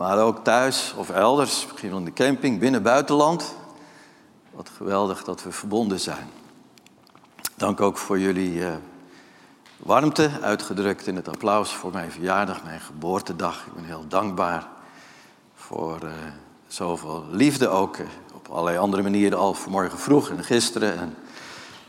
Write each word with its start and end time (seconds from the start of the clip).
Maar 0.00 0.18
ook 0.18 0.44
thuis 0.44 0.94
of 0.96 1.10
elders, 1.10 1.66
misschien 1.66 1.92
in 1.92 2.04
de 2.04 2.12
camping, 2.12 2.58
binnen 2.58 2.82
buitenland. 2.82 3.54
Wat 4.50 4.70
geweldig 4.76 5.24
dat 5.24 5.42
we 5.42 5.52
verbonden 5.52 6.00
zijn. 6.00 6.30
Dank 7.56 7.80
ook 7.80 7.98
voor 7.98 8.18
jullie 8.18 8.54
uh, 8.54 8.68
warmte, 9.76 10.30
uitgedrukt 10.42 11.06
in 11.06 11.16
het 11.16 11.28
applaus 11.28 11.72
voor 11.72 11.92
mijn 11.92 12.10
verjaardag, 12.10 12.64
mijn 12.64 12.80
geboortedag. 12.80 13.66
Ik 13.66 13.74
ben 13.74 13.84
heel 13.84 14.04
dankbaar 14.08 14.66
voor 15.54 15.98
uh, 16.04 16.10
zoveel 16.66 17.24
liefde 17.30 17.68
ook. 17.68 17.96
Uh, 17.96 18.06
op 18.34 18.48
allerlei 18.48 18.78
andere 18.78 19.02
manieren 19.02 19.38
al 19.38 19.54
vanmorgen 19.54 19.98
vroeg 19.98 20.30
en 20.30 20.44
gisteren. 20.44 20.98
En 20.98 21.14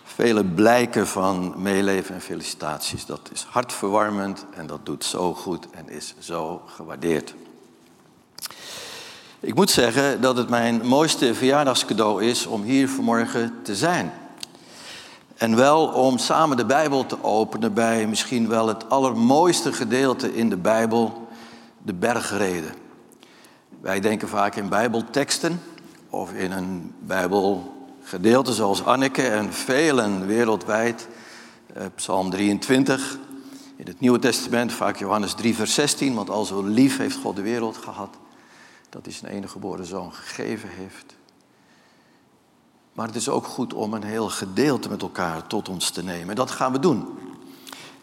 vele 0.03 0.45
blijken 0.45 1.07
van 1.07 1.53
meeleven 1.57 2.15
en 2.15 2.21
felicitaties. 2.21 3.05
Dat 3.05 3.29
is 3.33 3.43
hartverwarmend 3.49 4.45
en 4.53 4.67
dat 4.67 4.85
doet 4.85 5.05
zo 5.05 5.33
goed 5.33 5.69
en 5.69 5.89
is 5.89 6.15
zo 6.19 6.61
gewaardeerd. 6.65 7.33
Ik 9.43 9.55
moet 9.55 9.69
zeggen 9.69 10.21
dat 10.21 10.37
het 10.37 10.49
mijn 10.49 10.85
mooiste 10.85 11.35
verjaardagscadeau 11.35 12.23
is 12.23 12.45
om 12.45 12.63
hier 12.63 12.89
vanmorgen 12.89 13.53
te 13.63 13.75
zijn. 13.75 14.11
En 15.37 15.55
wel 15.55 15.87
om 15.87 16.17
samen 16.17 16.57
de 16.57 16.65
Bijbel 16.65 17.05
te 17.05 17.23
openen 17.23 17.73
bij 17.73 18.07
misschien 18.07 18.47
wel 18.47 18.67
het 18.67 18.89
allermooiste 18.89 19.73
gedeelte 19.73 20.35
in 20.35 20.49
de 20.49 20.57
Bijbel, 20.57 21.27
de 21.83 21.93
bergreden. 21.93 22.71
Wij 23.79 23.99
denken 23.99 24.27
vaak 24.27 24.55
in 24.55 24.69
Bijbelteksten 24.69 25.61
of 26.09 26.33
in 26.33 26.51
een 26.51 26.93
Bijbelgedeelte 26.99 28.53
zoals 28.53 28.85
Anneke 28.85 29.27
en 29.27 29.53
velen 29.53 30.25
wereldwijd. 30.25 31.07
Eh, 31.73 31.85
Psalm 31.95 32.29
23, 32.29 33.17
in 33.75 33.85
het 33.85 33.99
Nieuwe 33.99 34.19
Testament 34.19 34.73
vaak 34.73 34.97
Johannes 34.97 35.33
3, 35.33 35.55
vers 35.55 35.73
16, 35.73 36.13
want 36.13 36.29
al 36.29 36.45
zo 36.45 36.63
lief 36.63 36.97
heeft 36.97 37.17
God 37.17 37.35
de 37.35 37.41
wereld 37.41 37.77
gehad 37.77 38.19
dat 38.91 39.05
hij 39.05 39.13
zijn 39.13 39.31
enige 39.31 39.51
geboren 39.51 39.85
zoon 39.85 40.13
gegeven 40.13 40.69
heeft. 40.69 41.15
Maar 42.93 43.07
het 43.07 43.15
is 43.15 43.29
ook 43.29 43.45
goed 43.45 43.73
om 43.73 43.93
een 43.93 44.03
heel 44.03 44.29
gedeelte 44.29 44.89
met 44.89 45.01
elkaar 45.01 45.47
tot 45.47 45.69
ons 45.69 45.89
te 45.89 46.03
nemen. 46.03 46.29
En 46.29 46.35
dat 46.35 46.51
gaan 46.51 46.71
we 46.71 46.79
doen. 46.79 47.07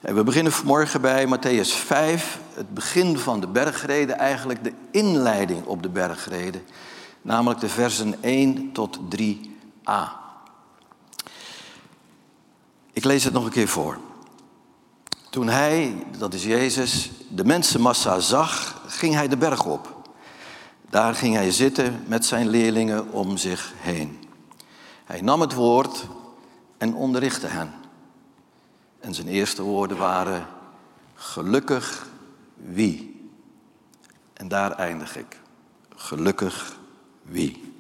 En 0.01 0.15
we 0.15 0.25
beginnen 0.25 0.53
vanmorgen 0.53 1.01
bij 1.01 1.27
Matthäus 1.27 1.69
5, 1.69 2.41
het 2.53 2.75
begin 2.75 3.19
van 3.19 3.41
de 3.41 3.47
bergreden, 3.47 4.19
eigenlijk 4.19 4.65
de 4.65 4.73
inleiding 4.91 5.65
op 5.65 5.83
de 5.83 5.89
bergreden. 5.89 6.63
Namelijk 7.23 7.61
de 7.61 7.69
versen 7.69 8.23
1 8.23 8.73
tot 8.73 8.99
3a. 9.17 10.01
Ik 12.93 13.05
lees 13.05 13.25
het 13.25 13.33
nog 13.33 13.45
een 13.45 13.51
keer 13.51 13.69
voor. 13.69 13.99
Toen 15.31 15.49
hij, 15.49 16.07
dat 16.19 16.35
is 16.35 16.45
Jezus, 16.45 17.11
de 17.29 17.45
mensenmassa 17.45 18.21
zag, 18.21 18.81
ging 18.87 19.15
hij 19.15 19.29
de 19.29 19.37
berg 19.37 19.65
op. 19.65 19.98
Daar 20.91 21.15
ging 21.15 21.35
hij 21.35 21.51
zitten 21.51 22.03
met 22.07 22.25
zijn 22.25 22.49
leerlingen 22.49 23.13
om 23.13 23.37
zich 23.37 23.73
heen. 23.77 24.19
Hij 25.05 25.21
nam 25.21 25.41
het 25.41 25.55
woord 25.55 26.07
en 26.79 26.95
onderrichtte 26.95 27.47
hen. 27.47 27.73
En 29.01 29.15
zijn 29.15 29.29
eerste 29.29 29.63
woorden 29.63 29.97
waren: 29.97 30.47
Gelukkig 31.15 32.07
wie? 32.55 33.31
En 34.33 34.49
daar 34.49 34.73
eindig 34.73 35.17
ik. 35.17 35.41
Gelukkig 35.97 36.77
wie? 37.23 37.73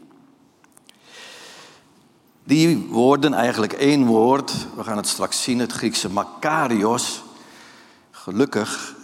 Die 2.44 2.86
woorden, 2.88 3.34
eigenlijk 3.34 3.72
één 3.72 4.06
woord, 4.06 4.52
we 4.76 4.84
gaan 4.84 4.96
het 4.96 5.08
straks 5.08 5.42
zien, 5.42 5.58
het 5.58 5.72
Griekse 5.72 6.10
makarios, 6.10 7.22
gelukkig, 8.10 8.94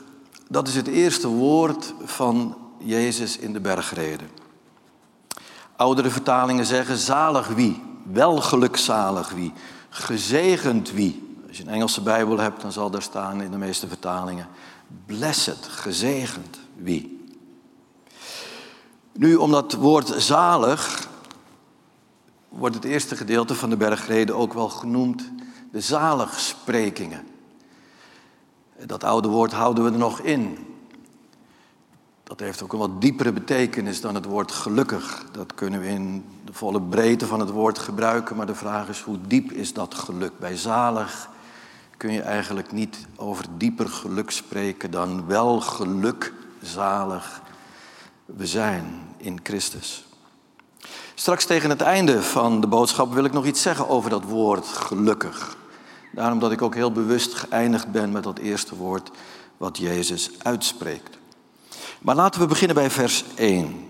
dat 0.48 0.68
is 0.68 0.74
het 0.74 0.86
eerste 0.86 1.28
woord 1.28 1.94
van 2.04 2.63
Jezus 2.84 3.38
in 3.38 3.52
de 3.52 3.60
bergreden. 3.60 4.28
Oudere 5.76 6.10
vertalingen 6.10 6.66
zeggen 6.66 6.96
zalig 6.96 7.48
wie, 7.48 7.82
welgelukzalig 8.12 9.30
wie, 9.30 9.52
gezegend 9.88 10.92
wie. 10.92 11.38
Als 11.48 11.56
je 11.56 11.62
een 11.62 11.68
Engelse 11.68 12.02
Bijbel 12.02 12.38
hebt, 12.38 12.60
dan 12.60 12.72
zal 12.72 12.90
daar 12.90 13.02
staan 13.02 13.42
in 13.42 13.50
de 13.50 13.58
meeste 13.58 13.88
vertalingen 13.88 14.48
blessed, 15.06 15.66
gezegend 15.70 16.58
wie. 16.76 17.24
Nu, 19.12 19.34
om 19.34 19.50
dat 19.50 19.72
woord 19.72 20.14
zalig 20.16 21.08
wordt 22.48 22.74
het 22.74 22.84
eerste 22.84 23.16
gedeelte 23.16 23.54
van 23.54 23.70
de 23.70 23.76
bergreden 23.76 24.36
ook 24.36 24.52
wel 24.52 24.68
genoemd 24.68 25.30
de 25.72 25.80
zaligsprekingen. 25.80 27.26
Dat 28.86 29.04
oude 29.04 29.28
woord 29.28 29.52
houden 29.52 29.84
we 29.84 29.90
er 29.90 29.98
nog 29.98 30.20
in. 30.20 30.73
Dat 32.24 32.40
heeft 32.40 32.62
ook 32.62 32.72
een 32.72 32.78
wat 32.78 33.00
diepere 33.00 33.32
betekenis 33.32 34.00
dan 34.00 34.14
het 34.14 34.24
woord 34.24 34.52
gelukkig. 34.52 35.24
Dat 35.32 35.54
kunnen 35.54 35.80
we 35.80 35.86
in 35.86 36.24
de 36.44 36.52
volle 36.52 36.82
breedte 36.82 37.26
van 37.26 37.40
het 37.40 37.50
woord 37.50 37.78
gebruiken, 37.78 38.36
maar 38.36 38.46
de 38.46 38.54
vraag 38.54 38.88
is 38.88 39.00
hoe 39.00 39.18
diep 39.26 39.52
is 39.52 39.72
dat 39.72 39.94
geluk? 39.94 40.38
Bij 40.38 40.56
zalig 40.56 41.28
kun 41.96 42.12
je 42.12 42.22
eigenlijk 42.22 42.72
niet 42.72 43.06
over 43.16 43.44
dieper 43.56 43.88
geluk 43.88 44.30
spreken 44.30 44.90
dan 44.90 45.26
wel 45.26 45.60
geluk 45.60 46.32
zalig 46.62 47.42
we 48.24 48.46
zijn 48.46 49.14
in 49.16 49.40
Christus. 49.42 50.04
Straks 51.14 51.44
tegen 51.44 51.70
het 51.70 51.80
einde 51.80 52.22
van 52.22 52.60
de 52.60 52.66
boodschap 52.66 53.12
wil 53.12 53.24
ik 53.24 53.32
nog 53.32 53.46
iets 53.46 53.62
zeggen 53.62 53.88
over 53.88 54.10
dat 54.10 54.24
woord 54.24 54.66
gelukkig. 54.66 55.56
Daarom 56.12 56.38
dat 56.38 56.52
ik 56.52 56.62
ook 56.62 56.74
heel 56.74 56.92
bewust 56.92 57.34
geëindigd 57.34 57.92
ben 57.92 58.12
met 58.12 58.22
dat 58.22 58.38
eerste 58.38 58.76
woord 58.76 59.10
wat 59.56 59.78
Jezus 59.78 60.30
uitspreekt. 60.42 61.18
Maar 62.04 62.14
laten 62.14 62.40
we 62.40 62.46
beginnen 62.46 62.76
bij 62.76 62.90
vers 62.90 63.24
1. 63.34 63.88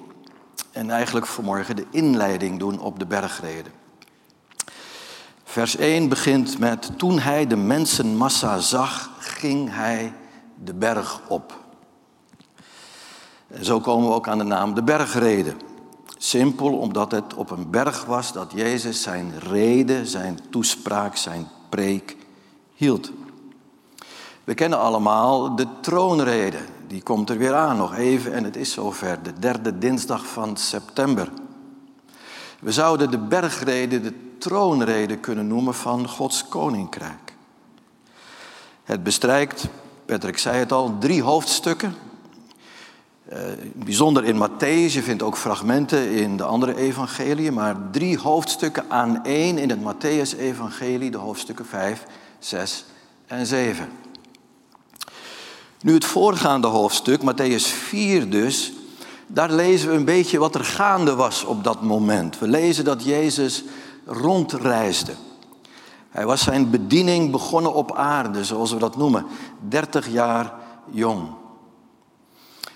En 0.72 0.90
eigenlijk 0.90 1.26
vanmorgen 1.26 1.76
de 1.76 1.86
inleiding 1.90 2.58
doen 2.58 2.80
op 2.80 2.98
de 2.98 3.06
bergreden. 3.06 3.72
Vers 5.44 5.76
1 5.76 6.08
begint 6.08 6.58
met: 6.58 6.98
Toen 6.98 7.18
hij 7.18 7.46
de 7.46 7.56
mensenmassa 7.56 8.58
zag, 8.58 9.10
ging 9.18 9.68
hij 9.72 10.12
de 10.64 10.74
berg 10.74 11.20
op. 11.28 11.58
En 13.46 13.64
zo 13.64 13.80
komen 13.80 14.08
we 14.08 14.14
ook 14.14 14.28
aan 14.28 14.38
de 14.38 14.44
naam 14.44 14.74
de 14.74 14.82
bergreden. 14.82 15.56
Simpel 16.18 16.78
omdat 16.78 17.10
het 17.10 17.34
op 17.34 17.50
een 17.50 17.70
berg 17.70 18.04
was 18.04 18.32
dat 18.32 18.52
Jezus 18.54 19.02
zijn 19.02 19.38
reden, 19.38 20.06
zijn 20.06 20.38
toespraak, 20.50 21.16
zijn 21.16 21.48
preek 21.68 22.16
hield. 22.74 23.10
We 24.44 24.54
kennen 24.54 24.78
allemaal 24.78 25.56
de 25.56 25.66
troonrede 25.80 26.58
die 26.94 27.02
komt 27.02 27.30
er 27.30 27.38
weer 27.38 27.54
aan 27.54 27.76
nog 27.76 27.94
even 27.94 28.32
en 28.32 28.44
het 28.44 28.56
is 28.56 28.72
zover, 28.72 29.22
de 29.22 29.32
derde 29.38 29.78
dinsdag 29.78 30.26
van 30.26 30.56
september. 30.56 31.28
We 32.60 32.72
zouden 32.72 33.10
de 33.10 33.18
bergrede 33.18 34.00
de 34.00 34.38
troonrede 34.38 35.16
kunnen 35.16 35.46
noemen 35.46 35.74
van 35.74 36.08
Gods 36.08 36.48
koninkrijk. 36.48 37.34
Het 38.84 39.02
bestrijkt, 39.02 39.68
Patrick 40.06 40.38
zei 40.38 40.58
het 40.58 40.72
al, 40.72 40.98
drie 40.98 41.22
hoofdstukken. 41.22 41.94
Uh, 43.32 43.38
bijzonder 43.72 44.24
in 44.24 44.48
Matthäus, 44.48 44.92
je 44.92 45.02
vindt 45.02 45.22
ook 45.22 45.36
fragmenten 45.36 46.10
in 46.10 46.36
de 46.36 46.44
andere 46.44 46.76
evangeliën, 46.76 47.54
maar 47.54 47.76
drie 47.90 48.18
hoofdstukken 48.18 48.84
aan 48.88 49.24
één 49.24 49.58
in 49.58 49.70
het 49.70 49.80
Matthäus-evangelie, 49.80 51.10
de 51.10 51.18
hoofdstukken 51.18 51.66
5, 51.66 52.04
6 52.38 52.84
en 53.26 53.46
7. 53.46 54.03
Nu 55.84 55.94
het 55.94 56.04
voorgaande 56.04 56.66
hoofdstuk, 56.66 57.20
Matthäus 57.22 57.66
4 57.66 58.30
dus, 58.30 58.72
daar 59.26 59.50
lezen 59.50 59.88
we 59.88 59.94
een 59.94 60.04
beetje 60.04 60.38
wat 60.38 60.54
er 60.54 60.64
gaande 60.64 61.14
was 61.14 61.44
op 61.44 61.64
dat 61.64 61.82
moment. 61.82 62.38
We 62.38 62.48
lezen 62.48 62.84
dat 62.84 63.04
Jezus 63.04 63.64
rondreisde. 64.06 65.12
Hij 66.10 66.26
was 66.26 66.42
zijn 66.42 66.70
bediening 66.70 67.30
begonnen 67.30 67.74
op 67.74 67.94
aarde, 67.96 68.44
zoals 68.44 68.72
we 68.72 68.78
dat 68.78 68.96
noemen, 68.96 69.26
30 69.68 70.08
jaar 70.08 70.52
jong. 70.90 71.28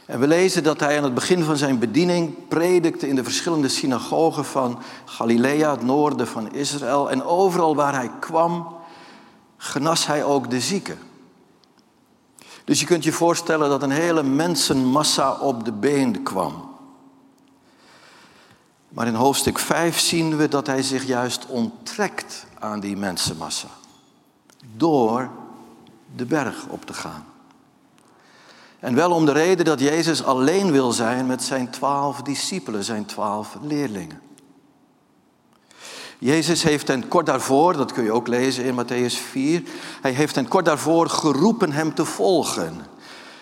En 0.06 0.20
we 0.20 0.26
lezen 0.26 0.62
dat 0.62 0.80
hij 0.80 0.96
aan 0.96 1.04
het 1.04 1.14
begin 1.14 1.42
van 1.44 1.56
zijn 1.56 1.78
bediening 1.78 2.48
predikte 2.48 3.08
in 3.08 3.14
de 3.14 3.24
verschillende 3.24 3.68
synagogen 3.68 4.44
van 4.44 4.78
Galilea, 5.04 5.70
het 5.70 5.82
noorden 5.82 6.26
van 6.26 6.52
Israël. 6.52 7.10
En 7.10 7.24
overal 7.24 7.74
waar 7.74 7.94
hij 7.94 8.10
kwam, 8.20 8.76
genas 9.56 10.06
hij 10.06 10.24
ook 10.24 10.50
de 10.50 10.60
zieken. 10.60 11.07
Dus 12.68 12.80
je 12.80 12.86
kunt 12.86 13.04
je 13.04 13.12
voorstellen 13.12 13.68
dat 13.68 13.82
een 13.82 13.90
hele 13.90 14.22
mensenmassa 14.22 15.32
op 15.32 15.64
de 15.64 15.72
been 15.72 16.22
kwam. 16.22 16.76
Maar 18.88 19.06
in 19.06 19.14
hoofdstuk 19.14 19.58
5 19.58 19.98
zien 19.98 20.36
we 20.36 20.48
dat 20.48 20.66
hij 20.66 20.82
zich 20.82 21.06
juist 21.06 21.46
onttrekt 21.46 22.46
aan 22.58 22.80
die 22.80 22.96
mensenmassa. 22.96 23.68
Door 24.76 25.30
de 26.16 26.24
berg 26.24 26.66
op 26.66 26.86
te 26.86 26.92
gaan. 26.92 27.24
En 28.78 28.94
wel 28.94 29.10
om 29.10 29.24
de 29.24 29.32
reden 29.32 29.64
dat 29.64 29.80
Jezus 29.80 30.24
alleen 30.24 30.72
wil 30.72 30.92
zijn 30.92 31.26
met 31.26 31.42
zijn 31.42 31.70
twaalf 31.70 32.22
discipelen, 32.22 32.84
zijn 32.84 33.04
twaalf 33.04 33.56
leerlingen. 33.62 34.20
Jezus 36.18 36.62
heeft 36.62 36.88
hen 36.88 37.08
kort 37.08 37.26
daarvoor, 37.26 37.76
dat 37.76 37.92
kun 37.92 38.04
je 38.04 38.12
ook 38.12 38.28
lezen 38.28 38.64
in 38.64 38.84
Matthäus 38.84 39.14
4, 39.30 39.62
hij 40.00 40.12
heeft 40.12 40.34
hen 40.34 40.48
kort 40.48 40.64
daarvoor 40.64 41.08
geroepen 41.08 41.72
hem 41.72 41.94
te 41.94 42.04
volgen. 42.04 42.86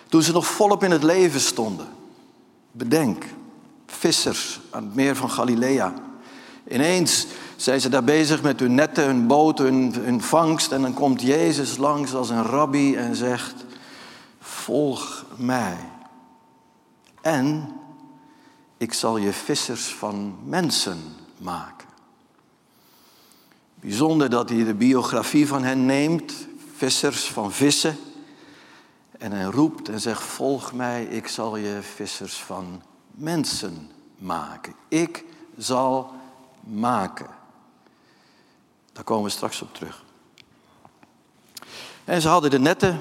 Toen 0.09 0.21
ze 0.21 0.31
nog 0.31 0.47
volop 0.47 0.83
in 0.83 0.91
het 0.91 1.03
leven 1.03 1.39
stonden. 1.39 1.87
Bedenk, 2.71 3.25
vissers 3.85 4.59
aan 4.69 4.83
het 4.83 4.95
meer 4.95 5.15
van 5.15 5.29
Galilea. 5.29 5.93
Ineens 6.69 7.27
zijn 7.55 7.81
ze 7.81 7.89
daar 7.89 8.03
bezig 8.03 8.41
met 8.41 8.59
hun 8.59 8.75
netten, 8.75 9.05
hun 9.05 9.53
hun, 9.55 9.93
hun 9.93 10.21
vangst. 10.21 10.71
En 10.71 10.81
dan 10.81 10.93
komt 10.93 11.21
Jezus 11.21 11.77
langs 11.77 12.13
als 12.13 12.29
een 12.29 12.43
rabbi 12.43 12.95
en 12.95 13.15
zegt, 13.15 13.65
volg 14.39 15.25
mij. 15.35 15.77
En 17.21 17.71
ik 18.77 18.93
zal 18.93 19.17
je 19.17 19.33
vissers 19.33 19.95
van 19.95 20.35
mensen 20.43 20.97
maken. 21.37 21.76
Bijzonder 23.87 24.29
dat 24.29 24.49
hij 24.49 24.63
de 24.63 24.73
biografie 24.73 25.47
van 25.47 25.63
hen 25.63 25.85
neemt, 25.85 26.33
vissers 26.75 27.27
van 27.27 27.51
vissen. 27.51 27.97
En 29.17 29.31
hij 29.31 29.43
roept 29.43 29.89
en 29.89 29.99
zegt, 29.99 30.21
volg 30.23 30.73
mij, 30.73 31.05
ik 31.05 31.27
zal 31.27 31.57
je 31.57 31.79
vissers 31.81 32.35
van 32.35 32.81
mensen 33.11 33.91
maken. 34.17 34.73
Ik 34.87 35.25
zal 35.57 36.11
maken. 36.59 37.27
Daar 38.93 39.03
komen 39.03 39.23
we 39.23 39.29
straks 39.29 39.61
op 39.61 39.73
terug. 39.73 40.03
En 42.05 42.21
ze 42.21 42.27
hadden 42.27 42.51
de 42.51 42.59
netten 42.59 42.99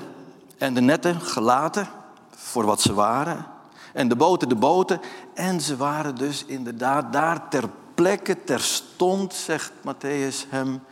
en 0.58 0.74
de 0.74 0.80
netten 0.80 1.20
gelaten 1.20 1.88
voor 2.30 2.64
wat 2.64 2.80
ze 2.80 2.94
waren. 2.94 3.46
En 3.92 4.08
de 4.08 4.16
boten 4.16 4.48
de 4.48 4.56
boten. 4.56 5.00
En 5.34 5.60
ze 5.60 5.76
waren 5.76 6.14
dus 6.14 6.44
inderdaad 6.44 7.12
daar 7.12 7.48
ter 7.48 7.70
plekke, 7.96 8.44
terstond, 8.44 9.34
zegt 9.34 9.72
Matthäus 9.82 10.48
hem, 10.48 10.82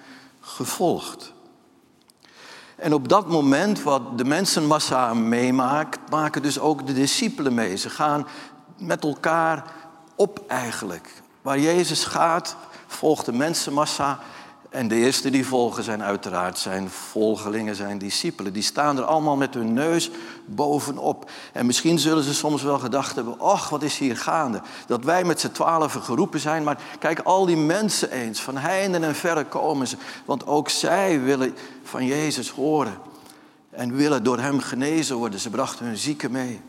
gevolgd. 0.41 1.33
En 2.77 2.93
op 2.95 3.09
dat 3.09 3.29
moment, 3.29 3.83
wat 3.83 4.19
de 4.19 4.25
mensenmassa 4.25 5.15
meemaakt, 5.15 6.11
maken 6.11 6.43
dus 6.43 6.59
ook 6.59 6.87
de 6.87 6.93
discipelen 6.93 7.55
mee. 7.55 7.77
Ze 7.77 7.91
gaan 7.91 8.27
met 8.79 9.05
elkaar 9.05 9.65
op 10.17 10.45
eigenlijk. 10.47 11.23
Waar 11.43 11.59
Jezus 11.59 12.05
gaat, 12.05 12.56
volgt 12.87 13.25
de 13.25 13.33
mensenmassa. 13.33 14.19
En 14.75 14.88
de 14.88 14.94
eerste 14.94 15.31
die 15.31 15.47
volgen 15.47 15.82
zijn 15.82 16.03
uiteraard 16.03 16.59
zijn 16.59 16.91
volgelingen, 16.91 17.76
zijn 17.76 17.99
discipelen. 17.99 18.53
Die 18.53 18.62
staan 18.62 18.97
er 18.97 19.05
allemaal 19.05 19.37
met 19.37 19.55
hun 19.55 19.73
neus 19.73 20.11
bovenop. 20.44 21.31
En 21.53 21.67
misschien 21.67 21.99
zullen 21.99 22.23
ze 22.23 22.35
soms 22.35 22.62
wel 22.62 22.79
gedacht 22.79 23.15
hebben, 23.15 23.41
ach 23.41 23.69
wat 23.69 23.82
is 23.82 23.99
hier 23.99 24.17
gaande. 24.17 24.62
Dat 24.87 25.05
wij 25.05 25.25
met 25.25 25.41
z'n 25.41 25.50
twaalfen 25.50 26.03
geroepen 26.03 26.41
zijn, 26.41 26.62
maar 26.62 26.81
kijk 26.99 27.21
al 27.21 27.47
die 27.47 27.56
mensen 27.56 28.11
eens. 28.11 28.41
Van 28.41 28.56
heinde 28.56 28.99
en 28.99 29.15
verre 29.15 29.44
komen 29.44 29.87
ze. 29.87 29.97
Want 30.25 30.47
ook 30.47 30.69
zij 30.69 31.20
willen 31.20 31.55
van 31.82 32.06
Jezus 32.06 32.50
horen. 32.50 32.99
En 33.70 33.97
willen 33.97 34.25
door 34.25 34.38
hem 34.38 34.61
genezen 34.61 35.17
worden. 35.17 35.41
Ze 35.41 35.50
brachten 35.50 35.87
hun 35.87 35.97
zieken 35.97 36.31
mee. 36.31 36.61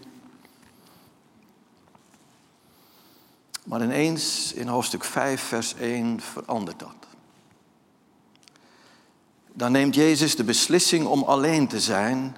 Maar 3.63 3.83
ineens 3.83 4.53
in 4.53 4.67
hoofdstuk 4.67 5.03
5, 5.03 5.41
vers 5.41 5.75
1 5.75 6.21
verandert 6.21 6.79
dat. 6.79 7.04
Dan 9.57 9.71
neemt 9.71 9.95
Jezus 9.95 10.35
de 10.35 10.43
beslissing 10.43 11.05
om 11.05 11.23
alleen 11.23 11.67
te 11.67 11.79
zijn. 11.79 12.35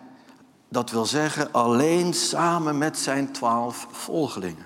Dat 0.70 0.92
wil 0.92 1.06
zeggen 1.06 1.52
alleen 1.52 2.14
samen 2.14 2.78
met 2.78 2.98
zijn 2.98 3.32
twaalf 3.32 3.88
volgelingen. 3.92 4.66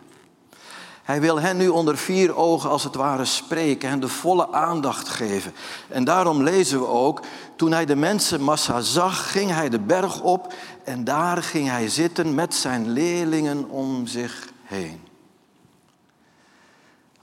Hij 1.04 1.22
wil 1.22 1.40
hen 1.40 1.58
nu 1.58 1.68
onder 1.68 1.98
vier 1.98 2.36
ogen 2.36 2.70
als 2.70 2.84
het 2.84 2.96
ware 2.96 3.26
spreken 3.26 3.90
en 3.90 4.00
de 4.00 4.08
volle 4.08 4.52
aandacht 4.52 5.08
geven. 5.08 5.54
En 5.88 6.04
daarom 6.04 6.44
lezen 6.44 6.80
we 6.80 6.88
ook, 6.88 7.22
toen 7.56 7.72
hij 7.72 7.86
de 7.86 7.96
mensenmassa 7.96 8.82
zag, 8.82 9.32
ging 9.32 9.52
hij 9.52 9.70
de 9.70 9.80
berg 9.80 10.22
op 10.22 10.54
en 10.84 11.04
daar 11.04 11.44
ging 11.44 11.70
hij 11.70 11.90
zitten 11.90 12.36
met 12.36 12.54
zijn 12.54 12.90
leerlingen 12.90 13.70
om 13.70 14.08
zich 14.08 14.50
heen. 14.64 15.11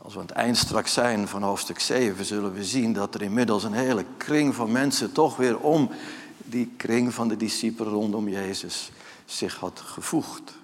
Als 0.09 0.17
we 0.17 0.23
aan 0.23 0.29
het 0.29 0.37
eind 0.37 0.57
straks 0.57 0.93
zijn 0.93 1.29
van 1.29 1.43
hoofdstuk 1.43 1.81
7, 1.81 2.25
zullen 2.25 2.53
we 2.53 2.65
zien 2.65 2.93
dat 2.93 3.15
er 3.15 3.23
inmiddels 3.23 3.65
een 3.65 3.73
hele 3.73 4.05
kring 4.17 4.55
van 4.55 4.73
mensen 4.73 5.13
toch 5.13 5.37
weer 5.37 5.59
om 5.59 5.91
die 6.37 6.73
kring 6.77 7.15
van 7.15 7.29
de 7.29 7.37
discipelen 7.37 7.93
rondom 7.93 8.29
Jezus 8.29 8.91
zich 9.25 9.57
had 9.57 9.81
gevoegd. 9.81 10.55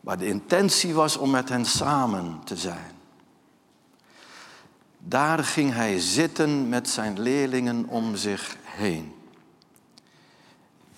Maar 0.00 0.18
de 0.18 0.26
intentie 0.26 0.94
was 0.94 1.16
om 1.16 1.30
met 1.30 1.48
hen 1.48 1.64
samen 1.64 2.40
te 2.44 2.56
zijn. 2.56 2.92
Daar 4.98 5.44
ging 5.44 5.72
hij 5.72 5.98
zitten 5.98 6.68
met 6.68 6.88
zijn 6.88 7.20
leerlingen 7.20 7.86
om 7.86 8.16
zich 8.16 8.56
heen. 8.62 9.14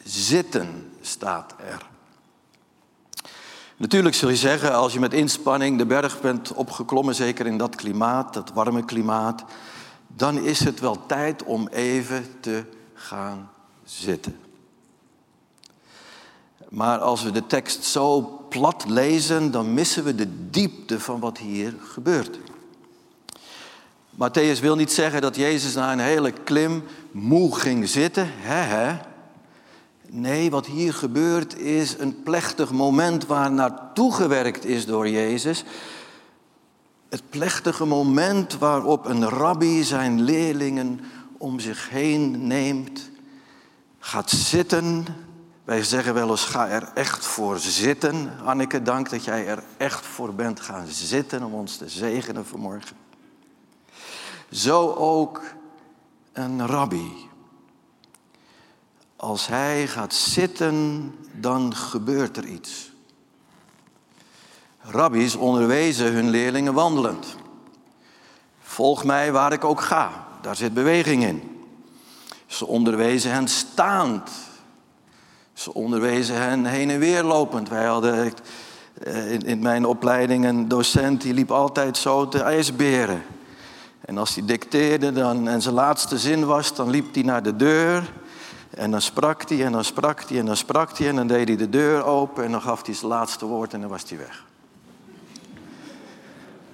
Zitten 0.02 0.92
staat 1.00 1.54
er. 1.58 1.90
Natuurlijk 3.82 4.14
zul 4.14 4.28
je 4.28 4.36
zeggen, 4.36 4.74
als 4.74 4.92
je 4.92 5.00
met 5.00 5.12
inspanning 5.12 5.78
de 5.78 5.86
berg 5.86 6.20
bent 6.20 6.52
opgeklommen, 6.52 7.14
zeker 7.14 7.46
in 7.46 7.58
dat 7.58 7.74
klimaat, 7.74 8.34
dat 8.34 8.52
warme 8.54 8.84
klimaat, 8.84 9.44
dan 10.06 10.38
is 10.38 10.64
het 10.64 10.80
wel 10.80 11.06
tijd 11.06 11.42
om 11.42 11.68
even 11.68 12.26
te 12.40 12.64
gaan 12.94 13.50
zitten. 13.84 14.36
Maar 16.68 16.98
als 16.98 17.22
we 17.22 17.30
de 17.30 17.46
tekst 17.46 17.84
zo 17.84 18.20
plat 18.48 18.84
lezen, 18.88 19.50
dan 19.50 19.74
missen 19.74 20.04
we 20.04 20.14
de 20.14 20.50
diepte 20.50 21.00
van 21.00 21.20
wat 21.20 21.38
hier 21.38 21.74
gebeurt. 21.92 22.38
Matthäus 24.14 24.60
wil 24.60 24.76
niet 24.76 24.92
zeggen 24.92 25.20
dat 25.20 25.36
Jezus 25.36 25.74
na 25.74 25.92
een 25.92 25.98
hele 25.98 26.32
klim 26.32 26.82
moe 27.10 27.54
ging 27.54 27.88
zitten. 27.88 28.30
Hè, 28.30 28.76
hè. 28.76 29.11
Nee, 30.14 30.50
wat 30.50 30.66
hier 30.66 30.94
gebeurt 30.94 31.58
is 31.58 31.98
een 31.98 32.22
plechtig 32.22 32.70
moment 32.70 33.26
waar 33.26 33.52
naartoe 33.52 34.14
gewerkt 34.14 34.64
is 34.64 34.86
door 34.86 35.08
Jezus. 35.08 35.64
Het 37.08 37.22
plechtige 37.30 37.84
moment 37.84 38.58
waarop 38.58 39.06
een 39.06 39.28
rabbi 39.28 39.82
zijn 39.82 40.20
leerlingen 40.20 41.00
om 41.38 41.60
zich 41.60 41.90
heen 41.90 42.46
neemt, 42.46 43.10
gaat 43.98 44.30
zitten. 44.30 45.04
Wij 45.64 45.82
zeggen 45.82 46.14
wel 46.14 46.30
eens, 46.30 46.44
ga 46.44 46.68
er 46.68 46.90
echt 46.94 47.26
voor 47.26 47.58
zitten. 47.58 48.32
Anneke, 48.44 48.82
dank 48.82 49.10
dat 49.10 49.24
jij 49.24 49.46
er 49.46 49.62
echt 49.76 50.06
voor 50.06 50.34
bent 50.34 50.60
gaan 50.60 50.86
zitten 50.86 51.42
om 51.42 51.54
ons 51.54 51.76
te 51.76 51.88
zegenen 51.88 52.46
vanmorgen. 52.46 52.96
Zo 54.50 54.92
ook 54.92 55.42
een 56.32 56.66
rabbi. 56.66 57.30
Als 59.22 59.46
hij 59.46 59.86
gaat 59.86 60.14
zitten, 60.14 61.14
dan 61.32 61.76
gebeurt 61.76 62.36
er 62.36 62.44
iets. 62.44 62.90
Rabbies 64.80 65.34
onderwezen 65.34 66.12
hun 66.12 66.30
leerlingen 66.30 66.74
wandelend. 66.74 67.36
Volg 68.62 69.04
mij 69.04 69.32
waar 69.32 69.52
ik 69.52 69.64
ook 69.64 69.80
ga, 69.80 70.26
daar 70.40 70.56
zit 70.56 70.74
beweging 70.74 71.24
in. 71.24 71.66
Ze 72.46 72.66
onderwezen 72.66 73.32
hen 73.32 73.48
staand. 73.48 74.30
Ze 75.52 75.74
onderwezen 75.74 76.36
hen 76.36 76.64
heen 76.64 76.90
en 76.90 76.98
weer 76.98 77.22
lopend. 77.22 77.68
Wij 77.68 77.84
hadden 77.84 78.32
eh, 79.02 79.32
in, 79.32 79.40
in 79.40 79.62
mijn 79.62 79.84
opleiding 79.84 80.44
een 80.44 80.68
docent 80.68 81.20
die 81.20 81.34
liep 81.34 81.50
altijd 81.50 81.96
zo 81.96 82.28
te 82.28 82.42
ijsberen. 82.42 83.22
En 84.00 84.18
als 84.18 84.34
hij 84.34 84.44
dicteerde 84.44 85.12
dan, 85.12 85.48
en 85.48 85.62
zijn 85.62 85.74
laatste 85.74 86.18
zin 86.18 86.46
was, 86.46 86.74
dan 86.74 86.90
liep 86.90 87.14
hij 87.14 87.22
naar 87.22 87.42
de 87.42 87.56
deur. 87.56 88.20
En 88.74 88.90
dan 88.90 89.02
sprak 89.02 89.48
hij 89.48 89.64
en 89.64 89.72
dan 89.72 89.84
sprak 89.84 90.22
hij 90.28 90.38
en 90.38 90.46
dan 90.46 90.56
sprak 90.56 90.98
hij 90.98 91.08
en 91.08 91.16
dan 91.16 91.26
deed 91.26 91.48
hij 91.48 91.56
de 91.56 91.68
deur 91.68 92.04
open 92.04 92.44
en 92.44 92.50
dan 92.50 92.62
gaf 92.62 92.86
hij 92.86 92.94
zijn 92.94 93.10
laatste 93.10 93.46
woord 93.46 93.72
en 93.72 93.80
dan 93.80 93.90
was 93.90 94.04
hij 94.08 94.18
weg. 94.18 94.44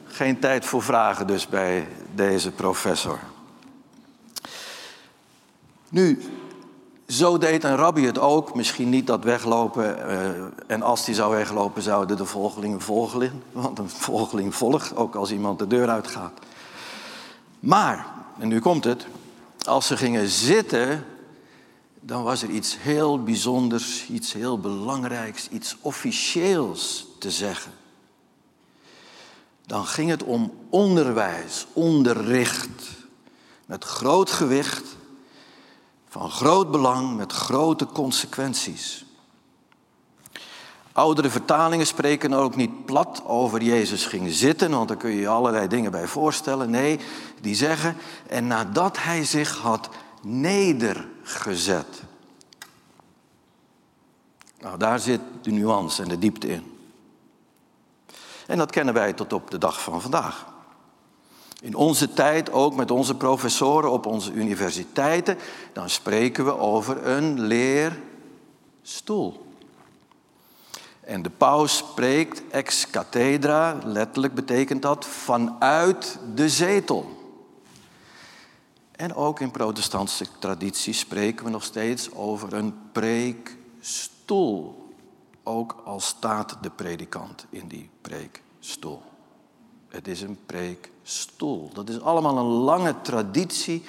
Geen 0.04 0.38
tijd 0.38 0.64
voor 0.64 0.82
vragen 0.82 1.26
dus 1.26 1.46
bij 1.46 1.88
deze 2.14 2.50
professor. 2.50 3.18
Nu, 5.88 6.22
zo 7.08 7.38
deed 7.38 7.64
een 7.64 7.76
rabbi 7.76 8.06
het 8.06 8.18
ook. 8.18 8.54
Misschien 8.54 8.88
niet 8.88 9.06
dat 9.06 9.24
weglopen. 9.24 9.98
Uh, 9.98 10.28
en 10.66 10.82
als 10.82 11.06
hij 11.06 11.14
zou 11.14 11.34
weglopen, 11.34 11.82
zouden 11.82 12.16
de 12.16 12.24
volgelingen 12.24 12.80
volgen. 12.80 13.42
Want 13.52 13.78
een 13.78 13.88
volgeling 13.88 14.54
volgt, 14.54 14.96
ook 14.96 15.14
als 15.14 15.30
iemand 15.30 15.58
de 15.58 15.66
deur 15.66 15.88
uitgaat. 15.88 16.32
Maar, 17.60 18.06
en 18.38 18.48
nu 18.48 18.60
komt 18.60 18.84
het. 18.84 19.06
Als 19.64 19.86
ze 19.86 19.96
gingen 19.96 20.28
zitten, 20.28 21.04
dan 22.08 22.22
was 22.22 22.42
er 22.42 22.50
iets 22.50 22.76
heel 22.78 23.22
bijzonders, 23.22 24.06
iets 24.06 24.32
heel 24.32 24.60
belangrijks, 24.60 25.48
iets 25.48 25.76
officieels 25.80 27.06
te 27.18 27.30
zeggen. 27.30 27.72
dan 29.66 29.86
ging 29.86 30.10
het 30.10 30.22
om 30.22 30.52
onderwijs, 30.70 31.66
onderricht. 31.72 32.68
Met 33.66 33.84
groot 33.84 34.30
gewicht, 34.30 34.84
van 36.08 36.30
groot 36.30 36.70
belang, 36.70 37.16
met 37.16 37.32
grote 37.32 37.86
consequenties. 37.86 39.04
Oudere 40.92 41.30
vertalingen 41.30 41.86
spreken 41.86 42.32
ook 42.32 42.56
niet 42.56 42.84
plat 42.84 43.22
over 43.26 43.62
Jezus 43.62 44.06
ging 44.06 44.32
zitten, 44.32 44.70
want 44.70 44.88
daar 44.88 44.96
kun 44.96 45.10
je 45.10 45.20
je 45.20 45.28
allerlei 45.28 45.68
dingen 45.68 45.90
bij 45.90 46.06
voorstellen. 46.06 46.70
Nee, 46.70 47.00
die 47.40 47.54
zeggen, 47.54 47.96
en 48.28 48.46
nadat 48.46 49.02
hij 49.02 49.24
zich 49.24 49.58
had 49.58 49.88
nedergezet. 50.22 52.02
Nou, 54.60 54.78
daar 54.78 54.98
zit 54.98 55.20
de 55.42 55.50
nuance 55.50 56.02
en 56.02 56.08
de 56.08 56.18
diepte 56.18 56.48
in. 56.48 56.76
En 58.46 58.58
dat 58.58 58.70
kennen 58.70 58.94
wij 58.94 59.12
tot 59.12 59.32
op 59.32 59.50
de 59.50 59.58
dag 59.58 59.82
van 59.82 60.00
vandaag. 60.00 60.46
In 61.60 61.74
onze 61.74 62.12
tijd, 62.12 62.52
ook 62.52 62.74
met 62.74 62.90
onze 62.90 63.14
professoren 63.14 63.90
op 63.90 64.06
onze 64.06 64.32
universiteiten, 64.32 65.38
dan 65.72 65.90
spreken 65.90 66.44
we 66.44 66.58
over 66.58 67.06
een 67.06 67.40
leerstoel. 67.40 69.46
En 71.00 71.22
de 71.22 71.30
paus 71.30 71.76
spreekt 71.76 72.42
ex 72.50 72.90
cathedra, 72.90 73.78
letterlijk 73.84 74.34
betekent 74.34 74.82
dat 74.82 75.06
vanuit 75.06 76.18
de 76.34 76.48
zetel. 76.48 77.17
En 78.98 79.14
ook 79.14 79.40
in 79.40 79.50
protestantse 79.50 80.26
traditie 80.38 80.92
spreken 80.92 81.44
we 81.44 81.50
nog 81.50 81.64
steeds 81.64 82.12
over 82.12 82.52
een 82.52 82.74
preekstoel. 82.92 84.86
Ook 85.42 85.82
al 85.84 86.00
staat 86.00 86.56
de 86.60 86.70
predikant 86.70 87.46
in 87.50 87.68
die 87.68 87.90
preekstoel. 88.00 89.02
Het 89.88 90.08
is 90.08 90.20
een 90.20 90.38
preekstoel. 90.46 91.70
Dat 91.72 91.88
is 91.88 92.00
allemaal 92.00 92.38
een 92.38 92.44
lange 92.44 92.94
traditie 93.02 93.84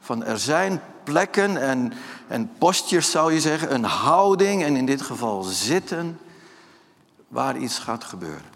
van 0.00 0.24
er 0.24 0.38
zijn 0.38 0.80
plekken 1.04 1.56
en, 1.56 1.92
en 2.28 2.50
postjes 2.58 3.10
zou 3.10 3.32
je 3.32 3.40
zeggen, 3.40 3.74
een 3.74 3.84
houding 3.84 4.62
en 4.62 4.76
in 4.76 4.86
dit 4.86 5.02
geval 5.02 5.42
zitten 5.42 6.18
waar 7.28 7.58
iets 7.58 7.78
gaat 7.78 8.04
gebeuren. 8.04 8.55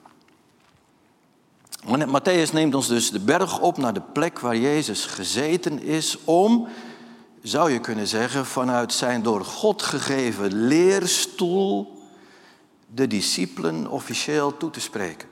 Matthäus 1.87 2.53
neemt 2.53 2.75
ons 2.75 2.89
dus 2.89 3.11
de 3.11 3.21
berg 3.21 3.61
op 3.61 3.77
naar 3.77 3.95
de 3.95 4.03
plek 4.13 4.39
waar 4.39 4.57
Jezus 4.57 5.05
gezeten 5.05 5.83
is 5.83 6.19
om, 6.25 6.69
zou 7.43 7.73
je 7.73 7.79
kunnen 7.79 8.07
zeggen, 8.07 8.47
vanuit 8.47 8.93
zijn 8.93 9.23
door 9.23 9.45
God 9.45 9.83
gegeven 9.83 10.67
leerstoel 10.67 11.99
de 12.87 13.07
discipelen 13.07 13.87
officieel 13.87 14.57
toe 14.57 14.71
te 14.71 14.81
spreken. 14.81 15.29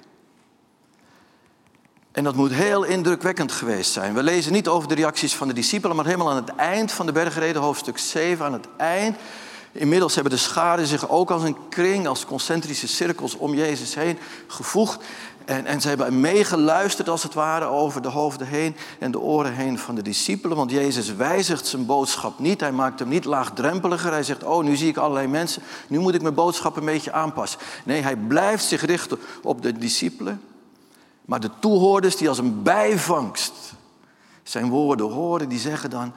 En 2.13 2.25
dat 2.25 2.35
moet 2.35 2.53
heel 2.53 2.83
indrukwekkend 2.83 3.53
geweest 3.53 3.93
zijn. 3.93 4.15
We 4.15 4.23
lezen 4.23 4.53
niet 4.53 4.69
over 4.69 4.89
de 4.89 4.95
reacties 4.95 5.35
van 5.35 5.49
de 5.49 5.55
discipelen, 5.55 5.97
maar 5.97 6.05
helemaal 6.05 6.31
aan 6.31 6.37
het 6.37 6.55
eind 6.55 6.93
van 6.93 7.07
de 7.07 7.13
bergreden, 7.13 7.63
hoofdstuk 7.63 7.99
7, 7.99 8.45
aan 8.45 8.53
het 8.53 8.69
eind. 8.77 9.17
Inmiddels 9.73 10.15
hebben 10.15 10.33
de 10.33 10.39
scharen 10.39 10.87
zich 10.87 11.09
ook 11.09 11.31
als 11.31 11.43
een 11.43 11.69
kring, 11.69 12.07
als 12.07 12.25
concentrische 12.25 12.89
cirkels 12.89 13.37
om 13.37 13.55
Jezus 13.55 13.95
heen 13.95 14.19
gevoegd. 14.47 15.05
En, 15.49 15.67
en 15.67 15.81
ze 15.81 15.89
hebben 15.89 16.21
meegeluisterd 16.21 17.09
als 17.09 17.23
het 17.23 17.35
ware 17.35 17.65
over 17.65 18.03
de 18.03 18.09
hoofden 18.09 18.47
heen 18.47 18.77
en 18.99 19.11
de 19.11 19.21
oren 19.21 19.53
heen 19.53 19.79
van 19.79 19.95
de 19.95 20.03
discipelen. 20.03 20.57
Want 20.57 20.71
Jezus 20.71 21.15
wijzigt 21.15 21.67
zijn 21.67 21.87
boodschap 21.87 22.39
niet. 22.39 22.61
Hij 22.61 22.73
maakt 22.73 22.99
hem 22.99 23.09
niet 23.09 23.25
laagdrempeliger. 23.25 24.11
Hij 24.11 24.23
zegt, 24.23 24.45
oh 24.45 24.65
nu 24.65 24.77
zie 24.77 24.89
ik 24.89 24.97
allerlei 24.97 25.27
mensen. 25.27 25.63
Nu 25.87 25.99
moet 25.99 26.15
ik 26.15 26.23
mijn 26.23 26.35
boodschap 26.35 26.77
een 26.77 26.85
beetje 26.85 27.13
aanpassen. 27.13 27.61
Nee, 27.85 28.03
hij 28.03 28.17
blijft 28.17 28.65
zich 28.65 28.85
richten 28.85 29.19
op 29.43 29.63
de 29.63 29.73
discipelen. 29.73 30.41
Maar 31.25 31.41
de 31.41 31.51
toehoorders 31.59 32.17
die 32.17 32.29
als 32.29 32.39
een 32.39 32.63
bijvangst 32.63 33.55
zijn 34.43 34.69
woorden 34.69 35.11
horen, 35.11 35.49
die 35.49 35.59
zeggen 35.59 35.91
dan, 35.91 36.13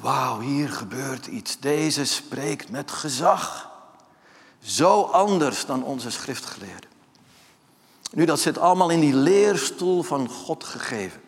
wauw, 0.00 0.40
hier 0.40 0.68
gebeurt 0.68 1.26
iets. 1.26 1.58
Deze 1.60 2.04
spreekt 2.04 2.70
met 2.70 2.90
gezag. 2.90 3.70
Zo 4.60 5.02
anders 5.02 5.66
dan 5.66 5.84
onze 5.84 6.10
schriftgeleerden. 6.10 6.85
Nu, 8.12 8.24
dat 8.24 8.40
zit 8.40 8.58
allemaal 8.58 8.90
in 8.90 9.00
die 9.00 9.14
leerstoel 9.14 10.02
van 10.02 10.28
God 10.28 10.64
gegeven. 10.64 11.20